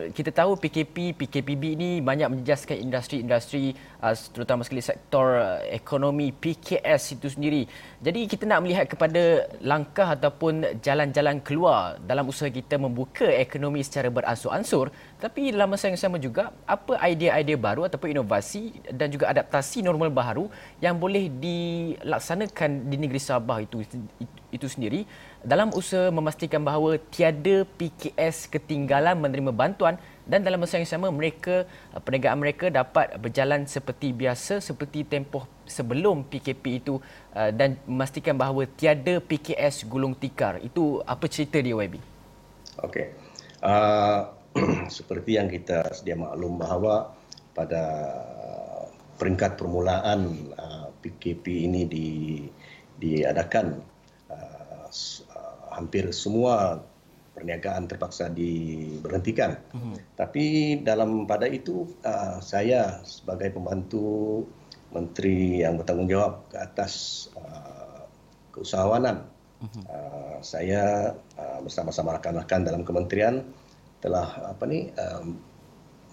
kita 0.09 0.33
tahu 0.33 0.57
PKP 0.57 1.13
PKPB 1.13 1.77
ini 1.77 1.89
banyak 2.01 2.33
menjejaskan 2.33 2.81
industri-industri 2.81 3.77
uh, 4.01 4.15
terutama 4.33 4.65
sekali 4.65 4.81
sektor 4.81 5.37
uh, 5.37 5.61
ekonomi 5.69 6.33
PKS 6.33 7.21
itu 7.21 7.27
sendiri. 7.29 7.69
Jadi 8.01 8.25
kita 8.25 8.49
nak 8.49 8.65
melihat 8.65 8.85
kepada 8.89 9.47
langkah 9.61 10.17
ataupun 10.17 10.81
jalan-jalan 10.81 11.37
keluar 11.45 12.01
dalam 12.03 12.25
usaha 12.27 12.49
kita 12.49 12.81
membuka 12.81 13.29
ekonomi 13.29 13.85
secara 13.85 14.09
beransur-ansur 14.09 14.89
tapi 15.21 15.53
dalam 15.53 15.69
masa 15.69 15.93
yang 15.93 16.01
sama 16.01 16.17
juga 16.17 16.49
apa 16.65 16.97
idea-idea 17.05 17.53
baru 17.53 17.85
ataupun 17.85 18.09
inovasi 18.09 18.73
dan 18.89 19.13
juga 19.13 19.29
adaptasi 19.29 19.85
normal 19.85 20.09
baru 20.09 20.49
yang 20.81 20.97
boleh 20.97 21.29
dilaksanakan 21.29 22.89
di 22.89 22.97
negeri 22.97 23.21
Sabah 23.21 23.61
itu 23.61 23.85
itu 24.49 24.67
sendiri 24.67 25.05
dalam 25.45 25.69
usaha 25.77 26.09
memastikan 26.09 26.61
bahawa 26.65 26.97
tiada 27.13 27.65
PKS 27.77 28.49
ketinggalan 28.49 29.13
menerima 29.17 29.53
bantuan 29.53 29.95
dan 30.25 30.45
dalam 30.45 30.61
masa 30.61 30.77
yang 30.77 30.89
sama 30.89 31.09
mereka 31.09 31.65
perniagaan 31.91 32.37
mereka 32.37 32.65
dapat 32.69 33.17
berjalan 33.17 33.65
seperti 33.65 34.13
biasa 34.13 34.61
seperti 34.61 35.05
tempoh 35.05 35.45
sebelum 35.65 36.27
PKP 36.27 36.63
itu 36.83 36.99
uh, 37.33 37.49
dan 37.49 37.77
memastikan 37.89 38.37
bahawa 38.37 38.67
tiada 38.67 39.17
PKS 39.19 39.87
gulung 39.89 40.13
tikar. 40.13 40.61
Itu 40.61 41.01
apa 41.05 41.25
cerita 41.25 41.57
dia 41.59 41.73
YB 41.73 41.97
Okey. 42.81 43.05
Uh, 43.61 44.29
seperti 44.97 45.37
yang 45.37 45.47
kita 45.47 45.91
sedia 45.95 46.17
maklum 46.17 46.59
bahawa 46.59 47.13
pada 47.51 47.83
peringkat 49.19 49.59
permulaan 49.59 50.49
uh, 50.57 50.87
PKP 51.03 51.45
ini 51.69 51.81
di 51.85 52.07
diadakan 53.01 53.91
hampir 55.71 56.11
semua 56.11 56.83
perniagaan 57.31 57.87
terpaksa 57.87 58.27
diberhentikan. 58.27 59.55
Mm-hmm. 59.71 59.95
Tapi 60.19 60.45
dalam 60.83 61.23
pada 61.23 61.47
itu 61.47 61.87
uh, 62.03 62.43
saya 62.43 62.99
sebagai 63.07 63.55
pembantu 63.55 64.43
menteri 64.91 65.63
yang 65.63 65.79
bertanggungjawab 65.79 66.51
ke 66.51 66.57
atas 66.59 67.27
uh, 67.39 68.03
keusahawanan, 68.51 69.23
mm-hmm. 69.63 69.83
uh, 69.87 70.37
saya 70.43 71.15
uh, 71.39 71.59
bersama-sama 71.63 72.19
rakan-rakan 72.19 72.61
dalam 72.67 72.83
kementerian 72.83 73.47
telah 74.03 74.51
apa 74.51 74.63
ni 74.67 74.91
um, 74.97 75.39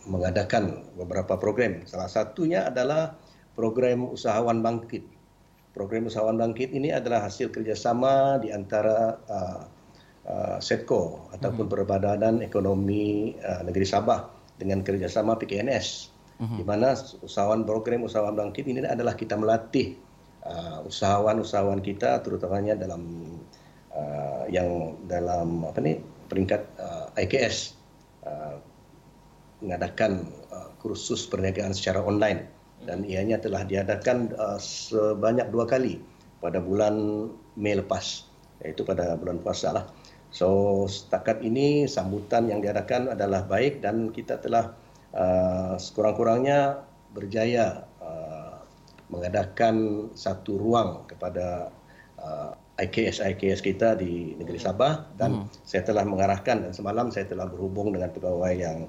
mengadakan 0.07 0.87
beberapa 0.95 1.35
program. 1.37 1.83
Salah 1.85 2.09
satunya 2.09 2.71
adalah 2.71 3.19
program 3.59 4.07
usahawan 4.15 4.63
bangkit 4.63 5.19
program 5.79 6.11
usahawan 6.11 6.35
bangkit 6.35 6.75
ini 6.75 6.91
adalah 6.91 7.31
hasil 7.31 7.55
kerjasama 7.55 8.43
di 8.43 8.51
antara 8.51 9.15
uh, 9.31 9.78
uh, 10.29 10.57
SETCO 10.61 11.33
ataupun 11.35 11.67
hmm. 11.67 11.73
Perbadanan 11.73 12.35
Ekonomi 12.45 13.35
uh, 13.41 13.65
Negeri 13.65 13.87
Sabah 13.89 14.29
dengan 14.61 14.85
kerjasama 14.85 15.41
PKNS 15.41 15.87
hmm. 16.39 16.57
di 16.61 16.65
mana 16.65 16.95
usahawan 17.25 17.65
program 17.65 18.05
usahawan 18.05 18.37
bangkit 18.37 18.69
ini 18.69 18.85
adalah 18.85 19.17
kita 19.17 19.35
melatih 19.35 19.97
uh, 20.45 20.85
usahawan-usahawan 20.87 21.81
kita 21.81 22.21
terutamanya 22.23 22.77
dalam 22.77 23.35
uh, 23.97 24.45
yang 24.53 25.01
dalam 25.09 25.65
apa 25.65 25.81
ni 25.81 25.99
peringkat 26.29 26.63
uh, 26.77 27.09
IKS 27.17 27.75
uh, 28.29 28.61
mengadakan 29.59 30.29
uh, 30.55 30.71
kursus 30.79 31.27
perniagaan 31.27 31.75
secara 31.75 32.05
online 32.05 32.47
dan 32.87 33.03
ianya 33.03 33.43
telah 33.43 33.67
diadakan 33.67 34.31
uh, 34.39 34.61
sebanyak 34.61 35.51
dua 35.51 35.67
kali 35.67 35.99
pada 36.39 36.63
bulan 36.63 37.27
Mei 37.59 37.75
lepas 37.75 38.23
iaitu 38.63 38.87
pada 38.87 39.19
bulan 39.19 39.43
puasa 39.43 39.75
lah. 39.75 39.85
So 40.29 40.85
setakat 40.85 41.41
ini 41.41 41.89
sambutan 41.89 42.53
yang 42.53 42.61
diadakan 42.61 43.17
adalah 43.17 43.49
baik 43.49 43.81
dan 43.81 44.13
kita 44.13 44.39
telah 44.39 44.77
uh, 45.17 45.75
sekurang-kurangnya 45.81 46.85
berjaya 47.17 47.89
uh, 48.05 48.61
mengadakan 49.09 50.09
satu 50.13 50.61
ruang 50.61 51.09
kepada 51.09 51.73
uh, 52.21 52.53
IKS 52.79 53.25
IKS 53.25 53.65
kita 53.65 53.97
di 53.97 54.37
negeri 54.37 54.61
Sabah 54.61 55.09
dan 55.17 55.49
hmm. 55.49 55.65
saya 55.65 55.83
telah 55.89 56.05
mengarahkan 56.05 56.69
dan 56.69 56.73
semalam 56.77 57.09
saya 57.09 57.25
telah 57.25 57.49
berhubung 57.49 57.97
dengan 57.97 58.13
pegawai 58.13 58.53
yang 58.53 58.85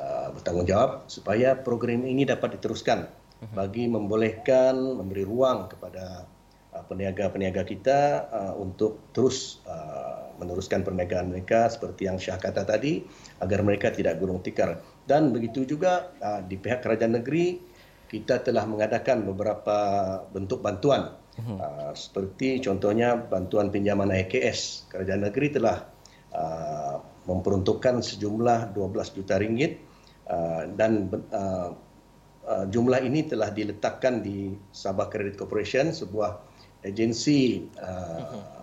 uh, 0.00 0.32
bertanggungjawab 0.32 1.06
supaya 1.12 1.54
program 1.60 2.08
ini 2.08 2.24
dapat 2.24 2.56
diteruskan 2.56 3.20
Mhm. 3.40 3.56
bagi 3.56 3.84
membolehkan 3.88 4.74
memberi 5.00 5.24
ruang 5.24 5.72
kepada 5.72 6.28
uh, 6.76 6.84
peniaga-peniaga 6.84 7.64
kita 7.64 8.00
uh, 8.28 8.54
untuk 8.60 9.00
terus 9.16 9.64
uh, 9.64 10.28
meneruskan 10.40 10.80
perniagaan 10.80 11.28
mereka 11.28 11.68
seperti 11.68 12.08
yang 12.08 12.16
Syah 12.16 12.40
kata 12.40 12.64
tadi 12.64 13.04
agar 13.44 13.60
mereka 13.60 13.92
tidak 13.92 14.16
gulung 14.16 14.40
tikar. 14.40 14.80
Dan 15.04 15.36
begitu 15.36 15.68
juga 15.68 16.16
uh, 16.16 16.40
di 16.40 16.56
pihak 16.56 16.80
kerajaan 16.80 17.20
negeri 17.20 17.60
kita 18.08 18.42
telah 18.42 18.64
mengadakan 18.64 19.28
beberapa 19.28 19.78
bentuk 20.32 20.64
bantuan. 20.64 21.20
Uh, 21.40 21.92
seperti 21.96 22.60
contohnya 22.60 23.16
bantuan 23.16 23.72
pinjaman 23.72 24.12
IKS 24.12 24.90
kerajaan 24.92 25.24
negeri 25.24 25.48
telah 25.54 25.88
uh, 26.36 27.00
memperuntukkan 27.24 28.02
sejumlah 28.02 28.74
12 28.74 29.16
juta 29.16 29.36
ringgit. 29.36 29.78
Uh, 30.26 30.68
dan 30.74 31.08
uh, 31.32 31.72
Uh, 32.40 32.64
jumlah 32.66 33.04
ini 33.04 33.28
telah 33.28 33.52
diletakkan 33.52 34.24
di 34.24 34.50
Sabah 34.72 35.06
Credit 35.06 35.36
Corporation, 35.36 35.92
sebuah 35.92 36.40
agensi 36.82 37.62
uh, 37.76 38.59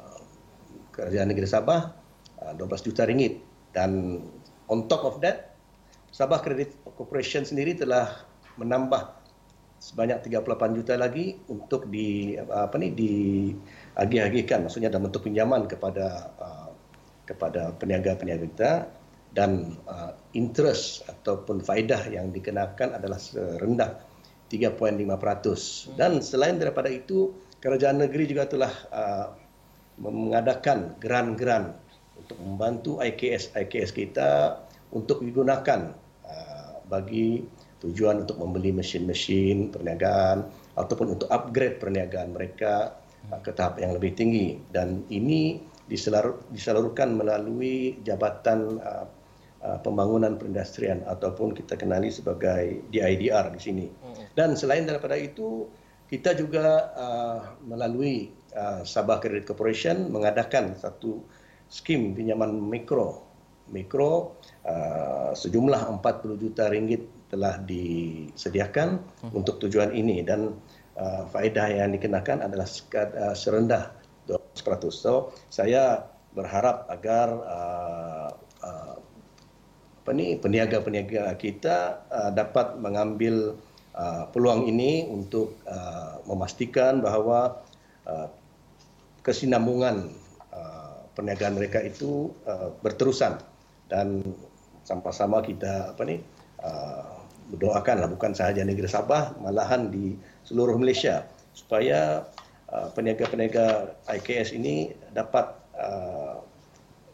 kerajaan 0.97 1.29
negeri 1.29 1.45
Sabah, 1.45 1.93
uh, 2.41 2.53
12 2.57 2.87
juta 2.89 3.05
ringgit. 3.05 3.39
Dan 3.71 4.19
on 4.67 4.89
top 4.89 5.05
of 5.05 5.15
that, 5.21 5.53
Sabah 6.09 6.41
Credit 6.41 6.73
Corporation 6.97 7.45
sendiri 7.45 7.77
telah 7.77 8.25
menambah 8.57 9.13
sebanyak 9.77 10.25
38 10.25 10.77
juta 10.81 10.97
lagi 10.97 11.37
untuk 11.53 11.85
di 11.93 12.33
apa 12.33 12.73
ni 12.81 12.89
di 12.97 13.13
agih-agihkan 13.93 14.65
maksudnya 14.65 14.89
dalam 14.89 15.05
bentuk 15.05 15.29
pinjaman 15.29 15.69
kepada 15.69 16.33
uh, 16.41 16.73
kepada 17.29 17.77
peniaga-peniaga 17.77 18.45
kita 18.49 18.71
dan 19.37 19.77
uh, 19.85 20.17
interest 20.33 21.05
ataupun 21.05 21.61
faedah 21.61 22.09
yang 22.09 22.33
dikenakan 22.33 22.97
adalah 22.97 23.21
serendah 23.21 24.01
3.5%. 24.49 25.99
Dan 25.99 26.23
selain 26.23 26.55
daripada 26.55 26.87
itu, 26.87 27.35
kerajaan 27.59 28.01
negeri 28.01 28.31
juga 28.31 28.47
telah 28.47 28.73
uh, 28.89 29.27
mengadakan 29.97 30.93
geran-geran 31.01 31.73
untuk 32.17 32.37
membantu 32.41 32.91
IKS 33.01 33.53
IKS 33.57 33.91
kita 33.93 34.61
untuk 34.93 35.21
digunakan 35.25 35.93
uh, 36.25 36.71
bagi 36.85 37.45
tujuan 37.81 38.25
untuk 38.25 38.41
membeli 38.41 38.73
mesin-mesin 38.73 39.69
perniagaan 39.69 40.45
ataupun 40.77 41.17
untuk 41.17 41.29
upgrade 41.29 41.81
perniagaan 41.81 42.33
mereka 42.33 42.97
uh, 43.29 43.39
ke 43.41 43.53
tahap 43.53 43.81
yang 43.81 43.93
lebih 43.97 44.13
tinggi 44.13 44.57
dan 44.69 45.01
ini 45.09 45.61
disalurkan 46.51 47.15
melalui 47.15 47.97
jabatan 48.03 48.81
uh, 48.81 49.07
Uh, 49.57 49.81
pembangunan 49.81 50.37
perindustrian 50.37 51.01
ataupun 51.09 51.49
kita 51.49 51.73
kenali 51.73 52.13
sebagai 52.13 52.85
DIDR 52.93 53.49
di 53.49 53.57
sini. 53.57 53.85
Dan 54.37 54.53
selain 54.53 54.85
daripada 54.85 55.17
itu, 55.17 55.65
kita 56.05 56.37
juga 56.37 56.93
uh, 56.93 57.57
melalui 57.65 58.36
uh, 58.57 58.81
Sabah 58.81 59.21
Credit 59.21 59.45
Corporation 59.45 60.09
mengadakan 60.09 60.73
satu 60.73 61.21
skim 61.69 62.17
pinjaman 62.17 62.57
mikro. 62.57 63.29
Mikro 63.69 64.39
uh, 64.65 65.31
sejumlah 65.37 66.01
40 66.01 66.41
juta 66.41 66.71
ringgit 66.71 67.03
telah 67.27 67.59
disediakan 67.59 69.03
hmm. 69.21 69.31
untuk 69.35 69.59
tujuan 69.61 69.91
ini 69.91 70.23
dan 70.23 70.55
uh, 70.97 71.27
faedah 71.29 71.67
yang 71.69 71.93
dikenakan 71.93 72.47
adalah 72.47 72.65
uh, 72.65 73.35
serendah 73.35 73.91
12%. 74.25 74.87
So, 74.91 75.35
saya 75.51 76.07
berharap 76.31 76.87
agar 76.87 77.27
uh, 77.43 78.29
uh, 78.63 78.95
apa 80.07 80.11
ni 80.15 80.39
peniaga-peniaga 80.39 81.35
kita 81.35 82.07
uh, 82.07 82.31
dapat 82.31 82.79
mengambil 82.79 83.59
uh, 83.91 84.23
peluang 84.31 84.63
ini 84.71 85.03
untuk 85.03 85.59
uh, 85.67 86.23
memastikan 86.23 87.03
bahawa 87.03 87.59
uh, 88.07 88.31
kesinambungan 89.27 90.07
uh, 90.55 91.03
perniagaan 91.11 91.59
mereka 91.59 91.83
itu 91.83 92.31
uh, 92.47 92.71
berterusan 92.79 93.43
dan 93.91 94.23
sama-sama 94.87 95.43
kita 95.43 95.91
apa 95.91 96.01
ni 96.07 96.23
uh, 96.63 97.19
berdoakanlah 97.51 98.07
bukan 98.07 98.31
sahaja 98.31 98.63
negeri 98.63 98.87
Sabah 98.87 99.35
malahan 99.43 99.91
di 99.91 100.15
seluruh 100.47 100.79
Malaysia 100.79 101.27
supaya 101.51 102.23
uh, 102.71 102.87
peniaga-peniaga 102.95 103.99
IKS 104.07 104.55
ini 104.55 104.95
dapat 105.11 105.51
uh, 105.75 106.39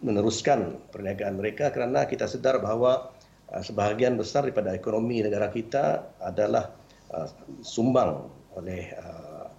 meneruskan 0.05 0.77
perniagaan 0.93 1.41
mereka 1.41 1.73
kerana 1.73 2.05
kita 2.05 2.29
sedar 2.29 2.61
bahawa 2.61 3.09
uh, 3.49 3.61
sebahagian 3.65 4.21
besar 4.21 4.45
daripada 4.45 4.77
ekonomi 4.77 5.25
negara 5.25 5.49
kita 5.49 6.13
adalah 6.21 6.69
uh, 7.09 7.25
sumbang 7.65 8.29
oleh 8.53 8.93
uh, 9.01 9.49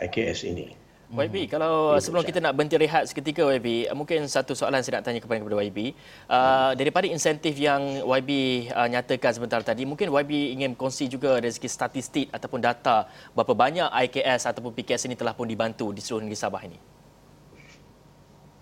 IKS 0.00 0.48
ini. 0.48 0.81
YB, 1.12 1.44
hmm. 1.44 1.50
kalau 1.52 2.00
sebelum 2.00 2.24
kita 2.24 2.40
nak 2.40 2.56
berhenti 2.56 2.80
rehat 2.80 3.04
seketika 3.04 3.44
YB, 3.44 3.92
mungkin 3.92 4.24
satu 4.24 4.56
soalan 4.56 4.80
saya 4.80 4.96
nak 4.96 5.04
tanya 5.04 5.20
kepada 5.20 5.44
kepada 5.44 5.60
YB. 5.60 5.92
Uh, 6.24 6.72
daripada 6.72 7.04
insentif 7.04 7.52
yang 7.60 8.00
YB 8.00 8.30
uh, 8.72 8.88
nyatakan 8.88 9.36
sebentar 9.36 9.60
tadi, 9.60 9.84
mungkin 9.84 10.08
YB 10.08 10.56
ingin 10.56 10.72
kongsi 10.72 11.12
juga 11.12 11.36
dari 11.36 11.52
segi 11.52 11.68
statistik 11.68 12.26
ataupun 12.32 12.64
data 12.64 13.04
berapa 13.36 13.52
banyak 13.52 13.92
IKS 14.08 14.56
ataupun 14.56 14.72
PKS 14.72 15.12
ini 15.12 15.16
telah 15.20 15.36
pun 15.36 15.44
dibantu 15.44 15.92
di 15.92 16.00
seluruh 16.00 16.24
negeri 16.24 16.40
Sabah 16.40 16.62
ini. 16.64 16.78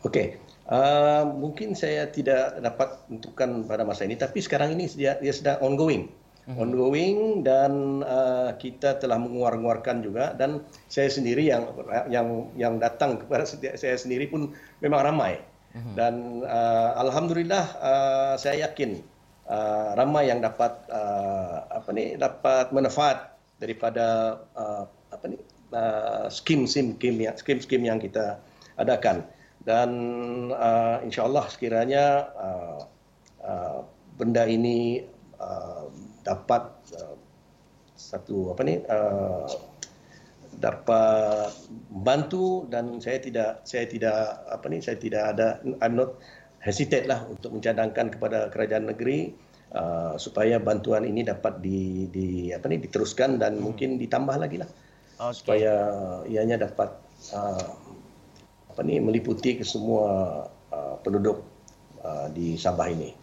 Okey. 0.02 0.42
Uh, 0.66 1.26
mungkin 1.30 1.78
saya 1.78 2.10
tidak 2.10 2.58
dapat 2.58 2.98
tentukan 3.06 3.62
pada 3.66 3.82
masa 3.82 4.06
ini 4.06 4.14
tapi 4.14 4.38
sekarang 4.38 4.74
ini 4.74 4.86
dia, 4.94 5.18
dia 5.18 5.34
sedang 5.34 5.58
ongoing 5.66 6.06
hmm. 6.46 6.56
ongoing 6.56 7.18
dan 7.44 8.04
uh, 8.04 8.54
kita 8.56 8.96
telah 9.02 9.20
mengeluarkan 9.20 10.00
juga 10.00 10.32
dan 10.36 10.64
saya 10.88 11.10
sendiri 11.10 11.48
yang 11.48 11.68
yang 12.08 12.48
yang 12.56 12.74
datang 12.80 13.20
kepada 13.20 13.44
saya 13.76 13.96
sendiri 13.98 14.30
pun 14.30 14.54
memang 14.80 15.00
ramai 15.04 15.40
hmm. 15.74 15.94
dan 15.98 16.44
uh, 16.46 16.96
alhamdulillah 17.00 17.64
uh, 17.80 18.34
saya 18.40 18.70
yakin 18.70 19.02
uh, 19.50 19.92
ramai 19.98 20.30
yang 20.30 20.40
dapat 20.40 20.72
uh, 20.88 21.66
apa 21.68 21.90
ni 21.92 22.14
dapat 22.16 22.72
manfaat 22.72 23.36
daripada 23.60 24.38
uh, 24.56 24.84
apa 25.12 25.24
ni 25.28 25.36
uh, 25.74 26.26
skim-skim 26.30 27.16
yang 27.20 27.36
skim-skim 27.36 27.82
yang 27.84 27.98
kita 28.00 28.40
adakan 28.80 29.26
dan 29.60 29.90
uh, 30.56 31.04
insyaallah 31.04 31.44
sekiranya 31.52 32.32
uh, 32.32 32.80
uh, 33.44 33.78
benda 34.16 34.48
ini 34.48 35.04
uh, 35.36 35.84
dapat 36.24 36.62
uh, 36.96 37.16
satu 37.96 38.56
apa 38.56 38.62
ni 38.64 38.80
uh, 38.80 39.48
dapat 40.60 41.52
bantu 42.04 42.68
dan 42.68 43.00
saya 43.00 43.22
tidak 43.22 43.64
saya 43.64 43.88
tidak 43.88 44.44
apa 44.50 44.66
ni 44.68 44.82
saya 44.84 44.96
tidak 45.00 45.22
ada 45.36 45.62
I'm 45.80 45.96
not 45.96 46.20
hesitate 46.60 47.08
lah 47.08 47.24
untuk 47.28 47.56
mencadangkan 47.56 48.12
kepada 48.12 48.52
kerajaan 48.52 48.92
negeri 48.92 49.32
uh, 49.72 50.20
supaya 50.20 50.60
bantuan 50.60 51.08
ini 51.08 51.24
dapat 51.24 51.64
di, 51.64 52.10
di 52.12 52.52
apa 52.52 52.68
ni 52.68 52.76
diteruskan 52.82 53.40
dan 53.40 53.56
hmm. 53.56 53.62
mungkin 53.64 53.96
ditambah 53.96 54.36
lagi 54.36 54.60
lah 54.60 54.70
okay. 55.20 55.32
supaya 55.32 55.74
ianya 56.28 56.60
dapat 56.60 56.92
uh, 57.32 57.68
apa 58.70 58.80
ni 58.84 59.00
meliputi 59.00 59.60
ke 59.60 59.64
semua 59.64 60.44
uh, 60.72 60.94
penduduk 61.04 61.44
uh, 62.00 62.32
di 62.32 62.56
Sabah 62.56 62.88
ini. 62.88 63.19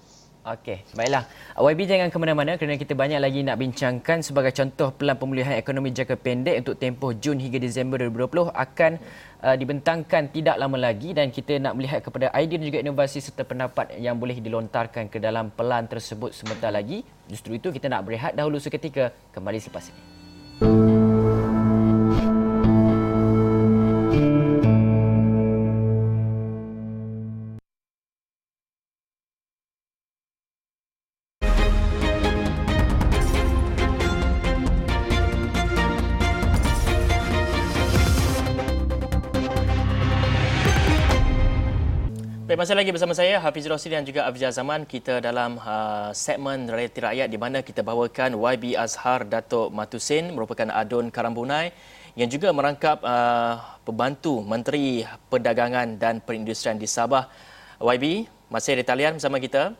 Okey, 0.48 0.80
baiklah. 0.96 1.28
YB 1.60 1.84
jangan 1.84 2.08
ke 2.08 2.16
mana-mana 2.16 2.56
kerana 2.56 2.80
kita 2.80 2.96
banyak 2.96 3.20
lagi 3.20 3.44
nak 3.44 3.60
bincangkan 3.60 4.24
sebagai 4.24 4.56
contoh 4.56 4.96
pelan 4.96 5.20
pemulihan 5.20 5.60
ekonomi 5.60 5.92
jangka 5.92 6.16
pendek 6.16 6.64
untuk 6.64 6.80
tempoh 6.80 7.12
Jun 7.12 7.36
hingga 7.36 7.60
Disember 7.60 8.00
2020 8.00 8.56
akan 8.56 8.92
uh, 9.44 9.56
dibentangkan 9.60 10.32
tidak 10.32 10.56
lama 10.56 10.80
lagi 10.80 11.12
dan 11.12 11.36
kita 11.36 11.60
nak 11.60 11.76
melihat 11.76 12.00
kepada 12.00 12.32
idea 12.32 12.64
dan 12.64 12.66
juga 12.72 12.80
inovasi 12.80 13.20
serta 13.20 13.44
pendapat 13.44 14.00
yang 14.00 14.16
boleh 14.16 14.40
dilontarkan 14.40 15.12
ke 15.12 15.20
dalam 15.20 15.52
pelan 15.52 15.84
tersebut 15.84 16.32
sebentar 16.32 16.72
lagi. 16.72 17.04
Justru 17.28 17.60
itu 17.60 17.68
kita 17.68 17.92
nak 17.92 18.08
berehat 18.08 18.32
dahulu 18.32 18.56
seketika 18.56 19.12
kembali 19.36 19.60
selepas 19.60 19.92
ini. 19.92 20.17
Baik, 42.48 42.64
masih 42.64 42.80
lagi 42.80 42.96
bersama 42.96 43.12
saya 43.12 43.44
Hafiz 43.44 43.68
Rosli 43.68 43.92
dan 43.92 44.08
juga 44.08 44.24
Afizah 44.24 44.56
Zaman 44.56 44.88
kita 44.88 45.20
dalam 45.20 45.60
uh, 45.60 46.16
segmen 46.16 46.72
Realiti 46.72 47.04
Rakyat 47.04 47.28
di 47.28 47.36
mana 47.36 47.60
kita 47.60 47.84
bawakan 47.84 48.40
YB 48.40 48.72
Azhar 48.72 49.28
Datuk 49.28 49.68
Matusin 49.76 50.32
merupakan 50.32 50.72
adun 50.72 51.12
Karambunai 51.12 51.76
yang 52.16 52.32
juga 52.32 52.56
merangkap 52.56 53.04
uh, 53.04 53.60
pembantu 53.84 54.40
Menteri 54.40 55.04
Perdagangan 55.28 56.00
dan 56.00 56.24
Perindustrian 56.24 56.80
di 56.80 56.88
Sabah. 56.88 57.28
YB, 57.84 58.32
masih 58.48 58.80
ada 58.80 58.96
talian 58.96 59.20
bersama 59.20 59.44
kita 59.44 59.76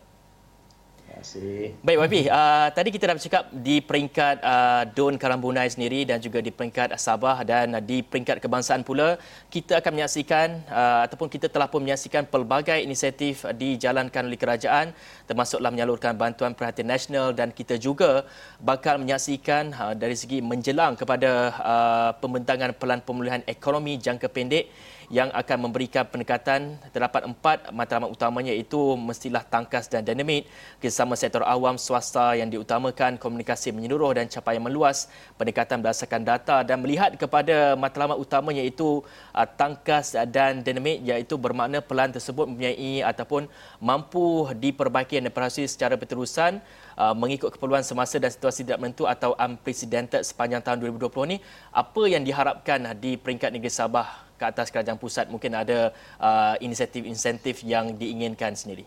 kasih. 1.20 1.74
Baik, 1.82 1.98
YB. 2.06 2.16
Uh, 2.30 2.68
tadi 2.72 2.90
kita 2.94 3.04
dah 3.10 3.16
bercakap 3.18 3.44
di 3.52 3.82
peringkat 3.82 4.36
uh, 4.46 4.84
Don 4.94 5.18
Karambunai 5.18 5.68
sendiri 5.68 6.06
dan 6.06 6.22
juga 6.22 6.40
di 6.40 6.54
peringkat 6.54 6.94
Sabah 6.96 7.42
dan 7.42 7.74
uh, 7.74 7.84
di 7.84 8.06
peringkat 8.06 8.38
kebangsaan 8.38 8.86
pula, 8.86 9.18
kita 9.50 9.82
akan 9.82 9.92
menyaksikan 9.98 10.48
uh, 10.70 11.10
ataupun 11.10 11.28
kita 11.28 11.50
telah 11.50 11.66
pun 11.68 11.82
menyaksikan 11.82 12.30
pelbagai 12.30 12.78
inisiatif 12.80 13.44
dijalankan 13.58 14.30
oleh 14.30 14.40
kerajaan 14.40 14.94
termasuklah 15.26 15.74
menyalurkan 15.74 16.16
bantuan 16.16 16.54
perhatian 16.54 16.88
nasional 16.88 17.34
dan 17.34 17.52
kita 17.52 17.76
juga 17.76 18.24
bakal 18.62 19.02
menyaksikan 19.02 19.74
uh, 19.74 19.94
dari 19.98 20.16
segi 20.16 20.40
menjelang 20.40 20.96
kepada 20.96 21.32
uh, 21.60 22.12
pembentangan 22.22 22.72
pelan 22.78 23.02
pemulihan 23.04 23.42
ekonomi 23.50 23.98
jangka 23.98 24.30
pendek 24.30 24.70
yang 25.08 25.32
akan 25.32 25.72
memberikan 25.72 26.04
pendekatan 26.04 26.76
terdapat 26.92 27.24
empat 27.24 27.72
matlamat 27.72 28.12
utamanya 28.12 28.52
iaitu 28.52 29.00
mestilah 29.00 29.40
tangkas 29.40 29.88
dan 29.88 30.04
dinamit 30.04 30.44
kerjasama 30.84 31.16
sektor 31.16 31.48
awam 31.48 31.80
swasta 31.80 32.36
yang 32.36 32.52
diutamakan 32.52 33.16
komunikasi 33.16 33.72
menyeluruh 33.72 34.20
dan 34.20 34.28
capaian 34.28 34.60
meluas 34.60 35.08
pendekatan 35.40 35.80
berdasarkan 35.80 36.28
data 36.28 36.60
dan 36.68 36.84
melihat 36.84 37.16
kepada 37.16 37.80
matlamat 37.80 38.20
utamanya 38.20 38.60
iaitu 38.60 39.00
uh, 39.32 39.48
tangkas 39.48 40.12
dan 40.28 40.60
dinamit 40.60 41.00
iaitu 41.00 41.40
bermakna 41.40 41.80
pelan 41.80 42.12
tersebut 42.12 42.44
mempunyai 42.44 43.00
ataupun 43.00 43.48
mampu 43.80 44.52
diperbaiki 44.60 45.24
dan 45.24 45.32
diperhasui 45.32 45.72
secara 45.72 45.96
berterusan 45.96 46.60
uh, 47.00 47.16
mengikut 47.16 47.56
keperluan 47.56 47.80
semasa 47.80 48.20
dan 48.20 48.28
situasi 48.28 48.68
tidak 48.68 48.84
menentu 48.84 49.08
atau 49.08 49.40
unprecedented 49.40 50.20
sepanjang 50.28 50.60
tahun 50.60 50.84
2020 50.84 51.32
ini 51.32 51.38
apa 51.72 52.02
yang 52.12 52.28
diharapkan 52.28 52.92
di 53.00 53.16
peringkat 53.16 53.56
negeri 53.56 53.72
Sabah 53.72 54.27
ke 54.38 54.46
atas 54.46 54.70
kerajaan 54.70 55.02
pusat 55.02 55.28
mungkin 55.28 55.58
ada 55.58 55.92
uh, 56.22 56.56
insentif-insentif 56.62 57.66
yang 57.66 57.98
diinginkan 57.98 58.54
sendiri. 58.54 58.86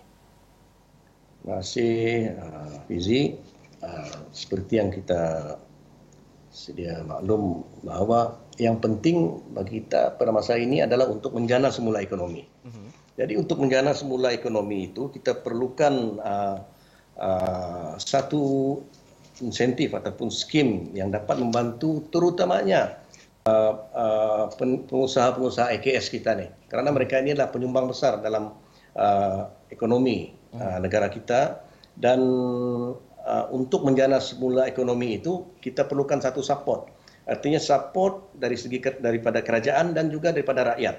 Terima 1.43 1.59
kasih 1.61 1.95
uh, 2.39 2.75
Fizi. 2.87 3.35
Uh, 3.81 4.29
seperti 4.31 4.77
yang 4.77 4.93
kita 4.93 5.57
sedia 6.53 7.01
maklum 7.07 7.65
bahawa 7.81 8.37
yang 8.61 8.77
penting 8.77 9.41
bagi 9.57 9.81
kita 9.81 10.21
pada 10.21 10.35
masa 10.35 10.61
ini 10.61 10.85
adalah 10.85 11.09
untuk 11.09 11.33
menjana 11.33 11.73
semula 11.73 12.05
ekonomi. 12.05 12.45
Uh-huh. 12.45 12.89
Jadi 13.17 13.41
untuk 13.41 13.57
menjana 13.63 13.97
semula 13.97 14.37
ekonomi 14.37 14.93
itu 14.93 15.09
kita 15.09 15.41
perlukan 15.41 16.21
uh, 16.21 16.59
uh, 17.17 17.93
satu 17.97 18.77
insentif 19.41 19.97
ataupun 19.97 20.29
skim 20.29 20.93
yang 20.93 21.09
dapat 21.09 21.41
membantu 21.41 22.05
terutamanya 22.13 23.01
Uh, 23.51 23.73
uh, 23.99 24.45
pengusaha-pengusaha 24.87 25.75
IKS 25.81 26.07
kita 26.15 26.39
ni. 26.39 26.47
Kerana 26.71 26.95
mereka 26.95 27.19
ini 27.19 27.35
adalah 27.35 27.51
penyumbang 27.51 27.91
besar 27.91 28.23
dalam 28.23 28.55
uh, 28.95 29.43
ekonomi 29.75 30.31
uh, 30.55 30.79
negara 30.79 31.11
kita. 31.11 31.67
Dan 31.99 32.21
uh, 33.27 33.47
untuk 33.51 33.83
menjana 33.83 34.23
semula 34.23 34.71
ekonomi 34.71 35.19
itu 35.19 35.51
kita 35.59 35.91
perlukan 35.91 36.23
satu 36.23 36.41
support. 36.41 36.95
Artinya 37.27 37.59
support 37.59 38.31
dari 38.39 38.55
segi 38.55 38.79
daripada 39.03 39.43
kerajaan 39.43 39.93
dan 39.95 40.09
juga 40.09 40.31
daripada 40.31 40.75
rakyat. 40.75 40.97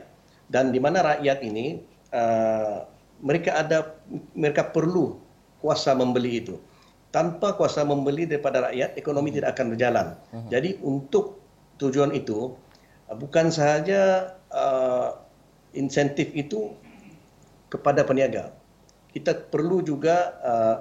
Dan 0.52 0.76
di 0.76 0.80
mana 0.84 1.04
rakyat 1.16 1.40
ini 1.48 1.80
uh, 2.12 2.84
mereka 3.24 3.64
ada 3.64 3.96
mereka 4.36 4.68
perlu 4.70 5.18
kuasa 5.64 5.96
membeli 5.96 6.42
itu. 6.44 6.56
Tanpa 7.12 7.56
kuasa 7.60 7.84
membeli 7.84 8.24
daripada 8.28 8.72
rakyat 8.72 8.96
ekonomi 8.96 9.36
tidak 9.36 9.56
akan 9.56 9.66
berjalan. 9.76 10.08
Uh-huh. 10.32 10.48
jadi 10.48 10.80
untuk 10.80 11.41
tujuan 11.82 12.14
itu 12.14 12.54
uh, 13.10 13.16
bukan 13.18 13.50
sahaja 13.50 14.34
uh, 14.54 15.18
insentif 15.74 16.30
itu 16.38 16.78
kepada 17.74 18.06
peniaga. 18.06 18.54
Kita 19.12 19.36
perlu 19.50 19.84
juga 19.84 20.38
uh, 20.40 20.76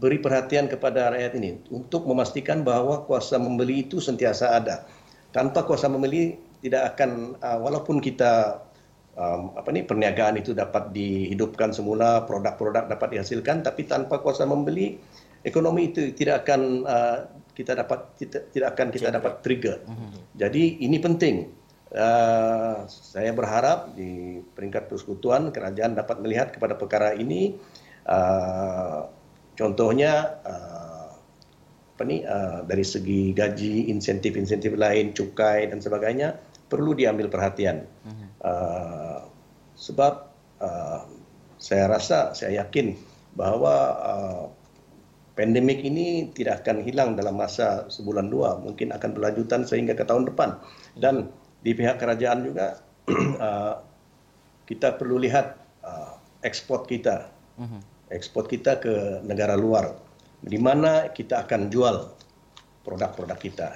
beri 0.00 0.18
perhatian 0.18 0.72
kepada 0.72 1.12
rakyat 1.12 1.36
ini 1.36 1.60
untuk 1.68 2.08
memastikan 2.08 2.64
bahawa 2.64 3.04
kuasa 3.04 3.36
membeli 3.36 3.84
itu 3.84 4.00
sentiasa 4.00 4.56
ada. 4.56 4.88
Tanpa 5.36 5.68
kuasa 5.68 5.86
membeli 5.86 6.40
tidak 6.64 6.96
akan 6.96 7.36
uh, 7.42 7.58
walaupun 7.60 8.00
kita 8.00 8.62
um, 9.18 9.52
apa 9.58 9.68
ni 9.74 9.84
perniagaan 9.84 10.40
itu 10.40 10.56
dapat 10.56 10.94
dihidupkan 10.94 11.74
semula, 11.74 12.24
produk-produk 12.24 12.88
dapat 12.88 13.18
dihasilkan 13.18 13.66
tapi 13.66 13.84
tanpa 13.84 14.22
kuasa 14.22 14.48
membeli 14.48 14.96
ekonomi 15.42 15.90
itu 15.90 16.14
tidak 16.14 16.46
akan 16.46 16.86
uh, 16.86 17.18
kita 17.52 17.76
dapat 17.76 18.16
tidak, 18.16 18.42
tidak 18.52 18.68
akan 18.76 18.88
kita 18.88 19.08
dapat 19.12 19.32
trigger. 19.44 19.78
Mhm. 19.84 20.36
Jadi 20.36 20.62
ini 20.84 20.98
penting. 21.00 21.36
Uh, 21.92 22.88
saya 22.88 23.36
berharap 23.36 23.92
di 23.92 24.40
peringkat 24.56 24.88
persekutuan 24.88 25.52
kerajaan 25.52 25.92
dapat 25.92 26.24
melihat 26.24 26.48
kepada 26.48 26.72
perkara 26.72 27.12
ini 27.12 27.52
uh, 28.08 29.12
contohnya 29.52 30.40
uh, 30.40 31.12
apa 31.92 32.02
ni 32.08 32.24
uh, 32.24 32.64
dari 32.64 32.80
segi 32.80 33.36
gaji 33.36 33.92
insentif-insentif 33.92 34.72
lain 34.72 35.12
cukai 35.12 35.68
dan 35.68 35.84
sebagainya 35.84 36.40
perlu 36.72 36.96
diambil 36.96 37.28
perhatian 37.28 37.84
uh, 38.40 39.28
sebab 39.76 40.32
uh, 40.64 41.04
saya 41.60 41.92
rasa 41.92 42.32
saya 42.32 42.64
yakin 42.64 42.96
bahawa 43.36 43.74
uh, 44.00 44.44
pandemik 45.32 45.80
ini 45.80 46.28
tidak 46.36 46.64
akan 46.64 46.84
hilang 46.84 47.16
dalam 47.16 47.40
masa 47.40 47.88
sebulan 47.88 48.28
dua, 48.28 48.60
mungkin 48.60 48.92
akan 48.92 49.16
berlanjutan 49.16 49.64
sehingga 49.64 49.96
ke 49.96 50.04
tahun 50.04 50.28
depan. 50.28 50.60
Dan 50.96 51.32
di 51.64 51.72
pihak 51.72 51.96
kerajaan 51.96 52.44
juga 52.44 52.80
uh, 53.40 53.80
kita 54.68 55.00
perlu 55.00 55.16
lihat 55.22 55.56
uh, 55.84 56.20
ekspor 56.44 56.84
kita, 56.84 57.32
mhm. 57.56 57.80
ekspor 58.12 58.44
kita 58.44 58.76
ke 58.78 59.24
negara 59.24 59.56
luar, 59.56 59.96
di 60.44 60.58
mana 60.60 61.08
kita 61.08 61.48
akan 61.48 61.72
jual 61.72 62.12
produk-produk 62.84 63.38
kita. 63.40 63.68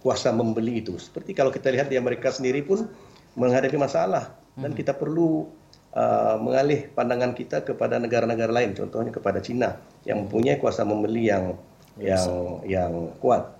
Kuasa 0.00 0.32
membeli 0.32 0.80
itu, 0.80 0.96
seperti 0.96 1.36
kalau 1.36 1.52
kita 1.52 1.68
lihat 1.68 1.92
di 1.92 2.00
Amerika 2.00 2.32
sendiri 2.32 2.64
pun 2.64 2.88
menghadapi 3.36 3.76
masalah 3.76 4.32
dan 4.58 4.72
mhm. 4.72 4.78
kita 4.80 4.92
perlu 4.96 5.59
uh, 5.94 6.36
mengalih 6.38 6.90
pandangan 6.92 7.32
kita 7.34 7.62
kepada 7.66 7.98
negara-negara 7.98 8.50
lain, 8.50 8.74
contohnya 8.74 9.10
kepada 9.14 9.42
China 9.42 9.78
yang 10.06 10.26
mempunyai 10.26 10.58
kuasa 10.58 10.86
membeli 10.86 11.30
yang 11.30 11.58
yang 11.98 12.26
yang 12.66 12.92
kuat. 13.18 13.54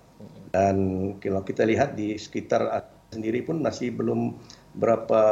Dan 0.51 0.77
kalau 1.23 1.47
kita 1.47 1.63
lihat 1.63 1.95
di 1.95 2.19
sekitar 2.19 2.83
sendiri 3.11 3.43
pun 3.47 3.63
masih 3.63 3.95
belum 3.95 4.35
berapa 4.75 5.23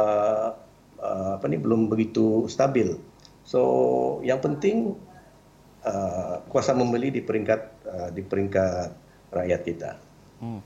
uh, 0.99 1.31
apa 1.39 1.45
ni 1.47 1.59
belum 1.59 1.91
begitu 1.91 2.47
stabil. 2.51 2.95
So 3.43 3.61
yang 4.23 4.39
penting 4.43 4.95
uh, 5.83 6.43
kuasa 6.47 6.75
membeli 6.75 7.11
di 7.11 7.21
peringkat 7.23 7.61
uh, 7.87 8.09
di 8.11 8.21
peringkat 8.23 8.89
rakyat 9.31 9.61
kita. 9.63 9.91
Hmm. 10.39 10.63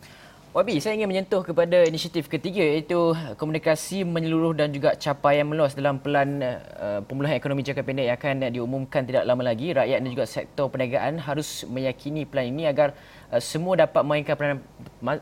Wabi, 0.53 0.77
saya 0.77 0.93
ingin 0.93 1.09
menyentuh 1.09 1.41
kepada 1.41 1.81
inisiatif 1.81 2.29
ketiga 2.29 2.61
iaitu 2.61 3.17
komunikasi 3.41 4.05
menyeluruh 4.05 4.53
dan 4.53 4.69
juga 4.69 4.93
capaian 4.93 5.49
meluas 5.49 5.73
dalam 5.73 5.97
pelan 5.97 6.45
uh, 6.45 7.01
pemulihan 7.09 7.41
ekonomi 7.41 7.65
jangka 7.65 7.81
pendek 7.81 8.05
yang 8.05 8.17
akan 8.21 8.53
diumumkan 8.53 9.01
tidak 9.01 9.25
lama 9.25 9.41
lagi. 9.41 9.73
Rakyat 9.73 9.97
dan 10.05 10.09
juga 10.13 10.29
sektor 10.29 10.69
perniagaan 10.69 11.17
harus 11.25 11.65
meyakini 11.65 12.29
pelan 12.29 12.53
ini 12.53 12.69
agar 12.69 12.93
uh, 13.33 13.41
semua 13.41 13.81
dapat 13.81 14.05
memainkan 14.05 14.37
peranan 14.37 14.61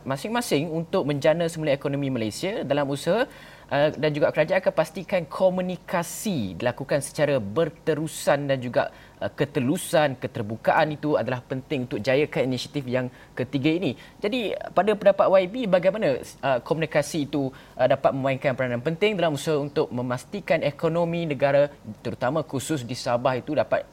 masing-masing 0.03 0.67
untuk 0.67 1.07
menjana 1.07 1.47
semula 1.47 1.71
ekonomi 1.71 2.11
Malaysia 2.11 2.67
dalam 2.67 2.91
usaha 2.91 3.23
dan 3.71 4.11
juga 4.11 4.35
kerajaan 4.35 4.59
akan 4.59 4.75
pastikan 4.75 5.23
komunikasi 5.23 6.59
dilakukan 6.59 6.99
secara 6.99 7.39
berterusan 7.39 8.51
dan 8.51 8.59
juga 8.59 8.91
ketelusan, 9.29 10.17
keterbukaan 10.17 10.97
itu 10.97 11.13
adalah 11.13 11.45
penting 11.45 11.85
untuk 11.85 12.01
jayakan 12.01 12.49
inisiatif 12.49 12.87
yang 12.89 13.05
ketiga 13.37 13.69
ini. 13.69 13.93
Jadi 14.17 14.57
pada 14.73 14.97
pendapat 14.97 15.25
YB 15.29 15.69
bagaimana 15.69 16.17
uh, 16.41 16.59
komunikasi 16.65 17.29
itu 17.29 17.53
uh, 17.53 17.87
dapat 17.87 18.09
memainkan 18.17 18.57
peranan 18.57 18.81
penting 18.81 19.13
dalam 19.13 19.37
usaha 19.37 19.59
untuk 19.61 19.93
memastikan 19.93 20.65
ekonomi 20.65 21.29
negara 21.29 21.69
terutama 22.01 22.41
khusus 22.41 22.81
di 22.81 22.97
Sabah 22.97 23.37
itu 23.37 23.53
dapat 23.53 23.83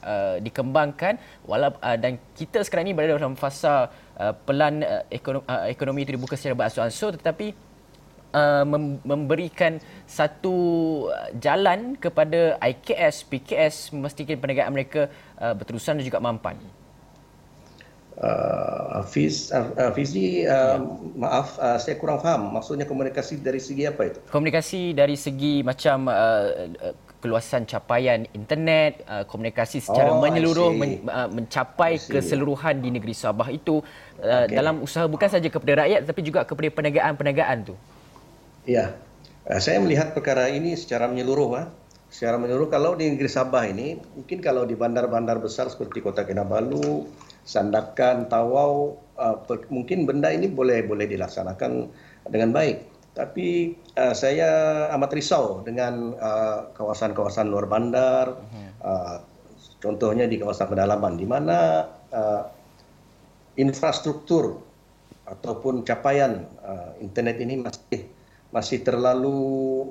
dikembangkan 0.41 1.17
dan 1.99 2.17
kita 2.37 2.61
sekarang 2.63 2.89
ini 2.89 2.93
berada 2.95 3.17
dalam 3.19 3.35
fasa 3.35 3.89
pelan 4.45 4.81
ekonomi, 5.09 5.45
ekonomi 5.67 5.99
itu 6.05 6.11
dibuka 6.15 6.35
secara 6.37 6.55
beransur-ansur 6.55 7.19
tetapi 7.19 7.68
Uh, 8.29 8.61
memberikan 9.01 9.81
satu 10.05 10.53
uh, 11.09 11.33
jalan 11.41 11.97
kepada 11.97 12.61
IKS, 12.61 13.25
PKS 13.25 13.89
memastikan 13.89 14.37
perniagaan 14.37 14.69
mereka 14.69 15.09
uh, 15.41 15.57
berterusan 15.57 15.97
dan 15.97 16.05
juga 16.05 16.21
mampan. 16.21 16.53
Uh, 18.19 19.01
Fiz, 19.07 19.49
uh, 19.49 19.95
Fizi, 19.97 20.43
uh, 20.43 20.45
ya. 20.45 20.77
maaf, 21.17 21.57
uh, 21.57 21.81
saya 21.81 21.97
kurang 21.97 22.21
faham. 22.21 22.53
Maksudnya 22.53 22.85
komunikasi 22.85 23.41
dari 23.41 23.57
segi 23.57 23.89
apa 23.89 24.13
itu? 24.13 24.19
Komunikasi 24.29 24.91
dari 24.91 25.17
segi 25.17 25.65
macam 25.65 26.11
uh, 26.11 26.69
keluasan 27.19 27.67
capaian 27.67 28.23
internet, 28.31 29.03
uh, 29.07 29.23
komunikasi 29.27 29.83
secara 29.83 30.15
oh, 30.15 30.23
menyeluruh 30.23 30.71
men, 30.71 31.03
uh, 31.07 31.27
mencapai 31.31 31.99
keseluruhan 31.99 32.79
di 32.79 32.91
negeri 32.91 33.11
Sabah 33.11 33.51
itu 33.51 33.83
uh, 34.23 34.47
okay. 34.47 34.55
dalam 34.55 34.83
usaha 34.83 35.07
bukan 35.07 35.27
saja 35.27 35.47
kepada 35.51 35.87
rakyat 35.87 36.07
tapi 36.07 36.19
juga 36.23 36.47
kepada 36.47 36.67
perniagaan-perniagaan 36.71 37.71
tu. 37.71 37.75
Ya, 38.67 38.95
saya 39.59 39.79
melihat 39.79 40.11
perkara 40.11 40.51
ini 40.51 40.75
secara 40.75 41.07
menyeluruh. 41.07 41.49
Ha? 41.55 41.63
Secara 42.09 42.41
menyeluruh, 42.41 42.73
kalau 42.73 42.97
di 42.97 43.05
negeri 43.05 43.29
Sabah 43.29 43.69
ini, 43.69 43.93
mungkin 44.17 44.41
kalau 44.41 44.65
di 44.65 44.73
bandar-bandar 44.73 45.37
besar 45.37 45.69
seperti 45.69 46.01
Kota 46.01 46.25
Kinabalu, 46.25 47.05
Sandakan, 47.45 48.25
Tawau, 48.25 48.97
uh, 49.13 49.37
mungkin 49.69 50.09
benda 50.09 50.33
ini 50.33 50.49
boleh 50.49 50.85
boleh 50.89 51.05
dilaksanakan 51.05 51.85
dengan 52.33 52.49
baik. 52.49 52.81
Tapi 53.13 53.77
uh, 53.93 54.13
saya 54.17 54.49
amat 54.97 55.11
risau 55.13 55.61
dengan 55.61 56.17
kawasan-kawasan 56.73 57.45
uh, 57.45 57.51
luar 57.53 57.65
bandar, 57.69 58.25
uh, 58.81 59.21
contohnya 59.77 60.25
di 60.25 60.41
kawasan 60.41 60.65
pedalaman, 60.65 61.13
di 61.13 61.29
mana 61.29 61.85
uh, 62.09 62.43
infrastruktur 63.53 64.65
ataupun 65.29 65.85
capaian 65.85 66.41
uh, 66.65 66.97
internet 66.97 67.37
ini 67.37 67.61
masih 67.61 68.08
masih 68.49 68.81
terlalu 68.81 69.37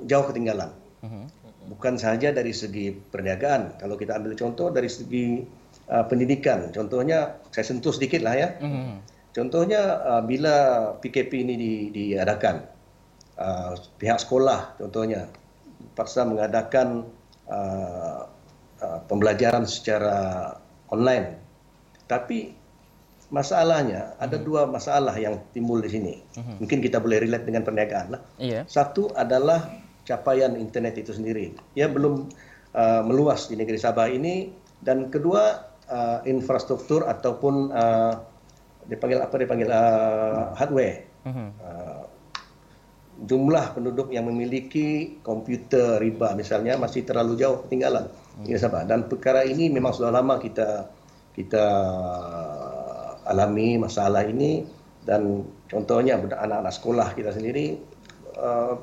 jauh 0.07 0.25
ketinggalan. 0.27 0.71
Mhm. 1.03 1.23
Bukan 1.69 1.95
saja 2.01 2.33
dari 2.33 2.51
segi 2.51 2.91
perniagaan. 2.91 3.77
Kalau 3.77 3.95
kita 3.95 4.17
ambil 4.17 4.33
contoh 4.33 4.73
dari 4.73 4.89
segi 4.89 5.45
uh, 5.87 6.05
pendidikan, 6.09 6.73
contohnya 6.73 7.39
saya 7.53 7.65
sentuh 7.69 7.93
sedikit 7.93 8.25
lah 8.25 8.35
ya. 8.35 8.49
Mhm. 8.59 8.93
Contohnya 9.29 9.81
uh, 10.01 10.23
bila 10.25 10.55
PKP 10.97 11.45
ini 11.45 11.55
di, 11.55 11.73
diadakan, 11.93 12.65
uh, 13.37 13.77
pihak 14.01 14.19
sekolah 14.19 14.81
contohnya 14.81 15.29
paksa 15.93 16.27
mengadakan 16.27 17.07
uh, 17.47 18.27
uh, 18.81 18.99
pembelajaran 19.07 19.63
secara 19.69 20.51
online. 20.91 21.39
Tapi 22.09 22.58
masalahnya 23.29 24.17
ada 24.17 24.37
hmm. 24.37 24.45
dua 24.45 24.61
masalah 24.65 25.13
yang 25.17 25.37
timbul 25.53 25.79
di 25.81 25.89
sini. 25.89 26.13
Hmm. 26.35 26.61
Mungkin 26.61 26.81
kita 26.81 26.97
boleh 26.97 27.21
relate 27.21 27.45
dengan 27.45 27.61
perniagaan 27.65 28.07
lah. 28.13 28.21
Yeah. 28.41 28.65
Satu 28.65 29.13
adalah 29.13 29.69
capaian 30.05 30.57
internet 30.57 30.97
itu 30.97 31.13
sendiri. 31.13 31.53
Ya 31.77 31.85
belum 31.89 32.29
uh, 32.73 33.01
meluas 33.05 33.47
di 33.47 33.55
negeri 33.57 33.77
Sabah 33.77 34.09
ini 34.09 34.49
dan 34.81 35.13
kedua 35.13 35.69
uh, 35.89 36.19
infrastruktur 36.25 37.05
ataupun 37.05 37.69
uh, 37.69 38.13
dipanggil 38.89 39.21
apa 39.21 39.35
dipanggil 39.37 39.69
uh, 39.69 40.57
hardware. 40.57 41.05
Hmm. 41.23 41.53
Uh, 41.61 42.03
jumlah 43.19 43.75
penduduk 43.75 44.15
yang 44.15 44.31
memiliki 44.31 45.19
komputer 45.19 45.99
riba 45.99 46.31
misalnya 46.39 46.79
masih 46.79 47.03
terlalu 47.03 47.35
jauh 47.35 47.67
ketinggalan 47.67 48.07
hmm. 48.07 48.47
di 48.47 48.55
Sabah 48.55 48.87
dan 48.87 49.11
perkara 49.11 49.43
ini 49.43 49.67
memang 49.67 49.91
sudah 49.91 50.07
lama 50.07 50.39
kita 50.39 50.87
kita 51.35 51.65
alami 53.29 53.77
masalah 53.77 54.25
ini 54.25 54.65
dan 55.05 55.45
contohnya 55.69 56.17
anak-anak 56.17 56.73
sekolah 56.73 57.07
kita 57.13 57.29
sendiri 57.29 57.77
uh, 58.35 58.75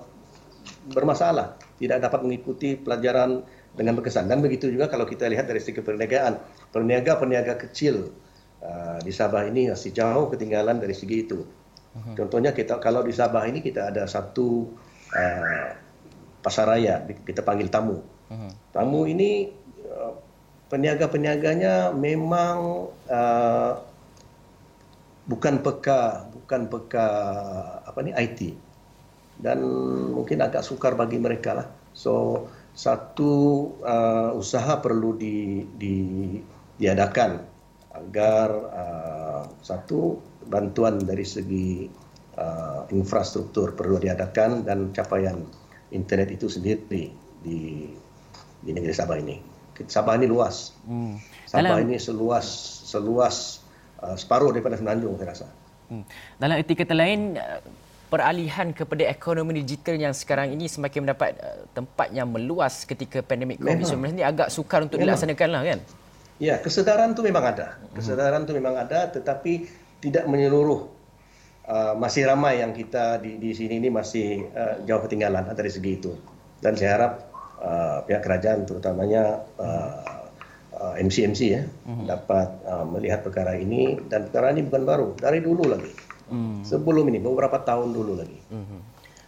bermasalah 0.94 1.58
tidak 1.82 2.06
dapat 2.06 2.22
mengikuti 2.22 2.78
pelajaran 2.78 3.42
dengan 3.76 3.98
berkesan 3.98 4.30
dan 4.30 4.40
begitu 4.40 4.72
juga 4.72 4.88
kalau 4.88 5.04
kita 5.04 5.28
lihat 5.28 5.50
dari 5.50 5.60
segi 5.60 5.82
perniagaan 5.82 6.38
perniaga-perniaga 6.72 7.60
kecil 7.68 8.08
uh, 8.64 8.98
di 9.02 9.12
Sabah 9.12 9.44
ini 9.44 9.68
masih 9.68 9.92
jauh 9.92 10.32
ketinggalan 10.32 10.80
dari 10.80 10.96
segi 10.96 11.16
itu 11.26 11.44
uh-huh. 11.44 12.14
contohnya 12.16 12.56
kita 12.56 12.80
kalau 12.80 13.04
di 13.04 13.12
Sabah 13.12 13.44
ini 13.44 13.60
kita 13.60 13.92
ada 13.92 14.08
satu 14.08 14.72
uh, 15.12 15.68
pasar 16.40 16.70
raya 16.72 17.04
kita 17.26 17.44
panggil 17.44 17.68
tamu 17.68 18.00
uh-huh. 18.00 18.52
tamu 18.72 19.04
ini 19.04 19.52
uh, 19.84 20.16
peniaga-peniaganya 20.72 21.92
memang 21.92 22.88
uh, 23.10 23.72
bukan 25.26 25.62
peka 25.62 26.30
bukan 26.30 26.70
peka 26.70 27.06
apa 27.82 27.98
ni 28.02 28.14
IT 28.14 28.54
dan 29.42 29.60
mungkin 30.14 30.40
agak 30.40 30.64
sukar 30.64 30.94
bagi 30.94 31.18
mereka 31.20 31.52
lah 31.52 31.66
so 31.92 32.46
satu 32.76 33.32
uh, 33.80 34.36
usaha 34.36 34.78
perlu 34.84 35.16
di, 35.16 35.64
di 35.80 35.96
diadakan 36.76 37.40
agar 37.96 38.48
uh, 38.52 39.42
satu 39.64 40.20
bantuan 40.44 41.00
dari 41.00 41.24
segi 41.24 41.88
uh, 42.36 42.84
infrastruktur 42.92 43.72
perlu 43.72 43.96
diadakan 43.96 44.62
dan 44.62 44.92
capaian 44.92 45.40
internet 45.88 46.36
itu 46.36 46.52
sendiri 46.52 47.08
di 47.40 47.88
di 48.60 48.70
negeri 48.76 48.92
Sabah 48.92 49.16
ini. 49.16 49.36
Sabah 49.76 50.20
ini 50.20 50.28
luas. 50.28 50.76
Hmm. 50.84 51.16
Sabah 51.48 51.80
Dalam... 51.80 51.88
ini 51.88 51.96
seluas 51.96 52.44
seluas 52.84 53.64
uh, 54.02 54.16
separuh 54.16 54.52
daripada 54.52 54.76
Semenanjung 54.76 55.16
saya 55.16 55.28
rasa. 55.32 55.46
Hmm. 55.86 56.04
Dalam 56.36 56.58
erti 56.58 56.74
kata 56.74 56.94
lain 56.96 57.38
uh, 57.38 57.62
peralihan 58.06 58.70
kepada 58.70 59.06
ekonomi 59.06 59.62
digital 59.62 59.98
yang 59.98 60.14
sekarang 60.14 60.54
ini 60.54 60.70
semakin 60.70 61.06
mendapat 61.06 61.38
uh, 61.38 61.66
tempat 61.74 62.10
yang 62.14 62.30
meluas 62.30 62.86
ketika 62.86 63.22
pandemik 63.22 63.58
COVID-19 63.62 64.18
ini 64.18 64.22
agak 64.22 64.50
sukar 64.50 64.82
untuk 64.82 64.98
memang. 64.98 65.14
dilaksanakan 65.14 65.48
lah 65.50 65.62
kan? 65.62 65.78
Ya, 66.36 66.60
kesedaran 66.60 67.16
tu 67.16 67.24
memang 67.24 67.44
ada. 67.48 67.80
Hmm. 67.80 67.96
Kesedaran 67.96 68.44
tu 68.44 68.52
memang 68.52 68.76
ada 68.76 69.08
tetapi 69.10 69.66
tidak 70.02 70.24
menyeluruh. 70.28 70.94
Uh, 71.66 71.98
masih 71.98 72.30
ramai 72.30 72.62
yang 72.62 72.70
kita 72.70 73.18
di, 73.18 73.42
di 73.42 73.50
sini 73.50 73.82
ini 73.82 73.90
masih 73.90 74.46
uh, 74.54 74.86
jauh 74.86 75.02
ketinggalan 75.02 75.50
dari 75.50 75.66
segi 75.66 75.98
itu. 75.98 76.14
Dan 76.62 76.78
saya 76.78 76.90
harap 76.94 77.12
uh, 77.58 77.98
pihak 78.06 78.22
kerajaan 78.22 78.62
terutamanya 78.62 79.42
uh, 79.58 80.15
uh, 80.86 80.94
MC-MC 80.94 81.40
ya 81.50 81.62
hmm. 81.66 82.06
dapat 82.06 82.48
uh, 82.62 82.86
melihat 82.86 83.26
perkara 83.26 83.58
ini 83.58 83.98
dan 84.06 84.30
perkara 84.30 84.54
ini 84.54 84.62
bukan 84.62 84.82
baru 84.86 85.08
dari 85.18 85.42
dulu 85.42 85.66
lagi. 85.66 85.90
Hmm. 86.26 86.62
Sebelum 86.62 87.06
ini 87.10 87.18
beberapa 87.22 87.62
tahun 87.62 87.94
dulu 87.94 88.12
lagi. 88.18 88.38
Hmm. 88.50 88.82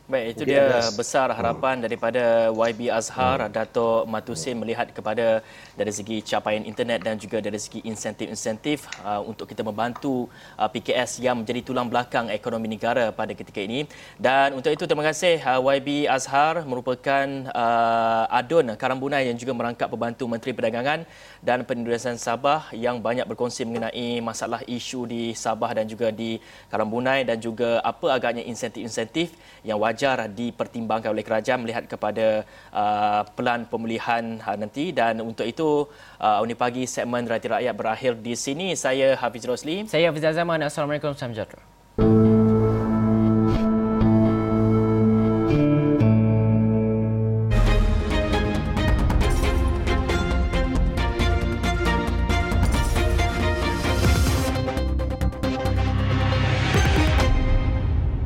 Baik, 0.09 0.41
itu 0.41 0.49
Mungkin 0.49 0.73
dia 0.73 0.89
besar 0.97 1.29
harapan 1.37 1.77
hmm. 1.77 1.85
daripada 1.85 2.49
YB 2.49 2.89
Azhar, 2.89 3.45
hmm. 3.45 3.53
Dato' 3.53 4.09
Matusin 4.09 4.57
hmm. 4.57 4.61
melihat 4.65 4.89
kepada 4.89 5.45
dari 5.77 5.93
segi 5.93 6.25
capaian 6.25 6.65
internet 6.65 7.05
dan 7.05 7.21
juga 7.21 7.45
dari 7.45 7.61
segi 7.61 7.85
insentif-insentif 7.85 8.89
uh, 9.05 9.21
untuk 9.21 9.45
kita 9.45 9.61
membantu 9.61 10.25
uh, 10.57 10.65
PKS 10.65 11.21
yang 11.21 11.45
menjadi 11.45 11.61
tulang 11.61 11.93
belakang 11.93 12.33
ekonomi 12.33 12.73
negara 12.73 13.13
pada 13.13 13.37
ketika 13.37 13.61
ini. 13.61 13.85
Dan 14.17 14.57
untuk 14.57 14.73
itu 14.73 14.89
terima 14.89 15.05
kasih 15.05 15.45
uh, 15.45 15.61
YB 15.77 16.09
Azhar 16.09 16.65
merupakan 16.65 17.29
uh, 17.53 18.33
adun 18.33 18.81
Karambunai 18.81 19.29
yang 19.29 19.37
juga 19.37 19.53
merangkap 19.53 19.93
pembantu 19.93 20.25
Menteri 20.25 20.57
Perdagangan 20.57 21.05
dan 21.45 21.69
Pendudukan 21.69 22.17
Sabah 22.17 22.73
yang 22.73 22.97
banyak 23.05 23.29
berkongsi 23.29 23.69
mengenai 23.69 24.25
masalah 24.25 24.65
isu 24.65 25.05
di 25.05 25.37
Sabah 25.37 25.77
dan 25.77 25.85
juga 25.85 26.09
di 26.09 26.41
Karambunai 26.73 27.29
dan 27.29 27.37
juga 27.37 27.85
apa 27.85 28.17
agaknya 28.17 28.41
insentif-insentif 28.49 29.37
yang 29.69 29.77
wajib 29.77 29.98
wajar 29.99 30.31
dipertimbangkan 30.31 31.11
oleh 31.11 31.27
kerajaan 31.27 31.59
melihat 31.67 31.91
kepada 31.91 32.47
uh, 32.71 33.27
pelan 33.35 33.67
pemulihan 33.67 34.39
uh, 34.47 34.55
nanti. 34.55 34.95
Dan 34.95 35.19
untuk 35.27 35.43
itu 35.43 35.91
uh, 36.23 36.39
Uni 36.39 36.55
Pagi 36.55 36.87
segmen 36.87 37.27
Rakyat 37.27 37.59
Rakyat 37.59 37.75
berakhir 37.75 38.13
di 38.23 38.39
sini. 38.39 38.79
Saya 38.79 39.19
Hafiz 39.19 39.43
Rosli. 39.43 39.91
Saya 39.91 40.15
Hafiz 40.15 40.23
Azaman 40.23 40.63
Assalamualaikum. 40.63 41.19
Samjadra 41.19 41.78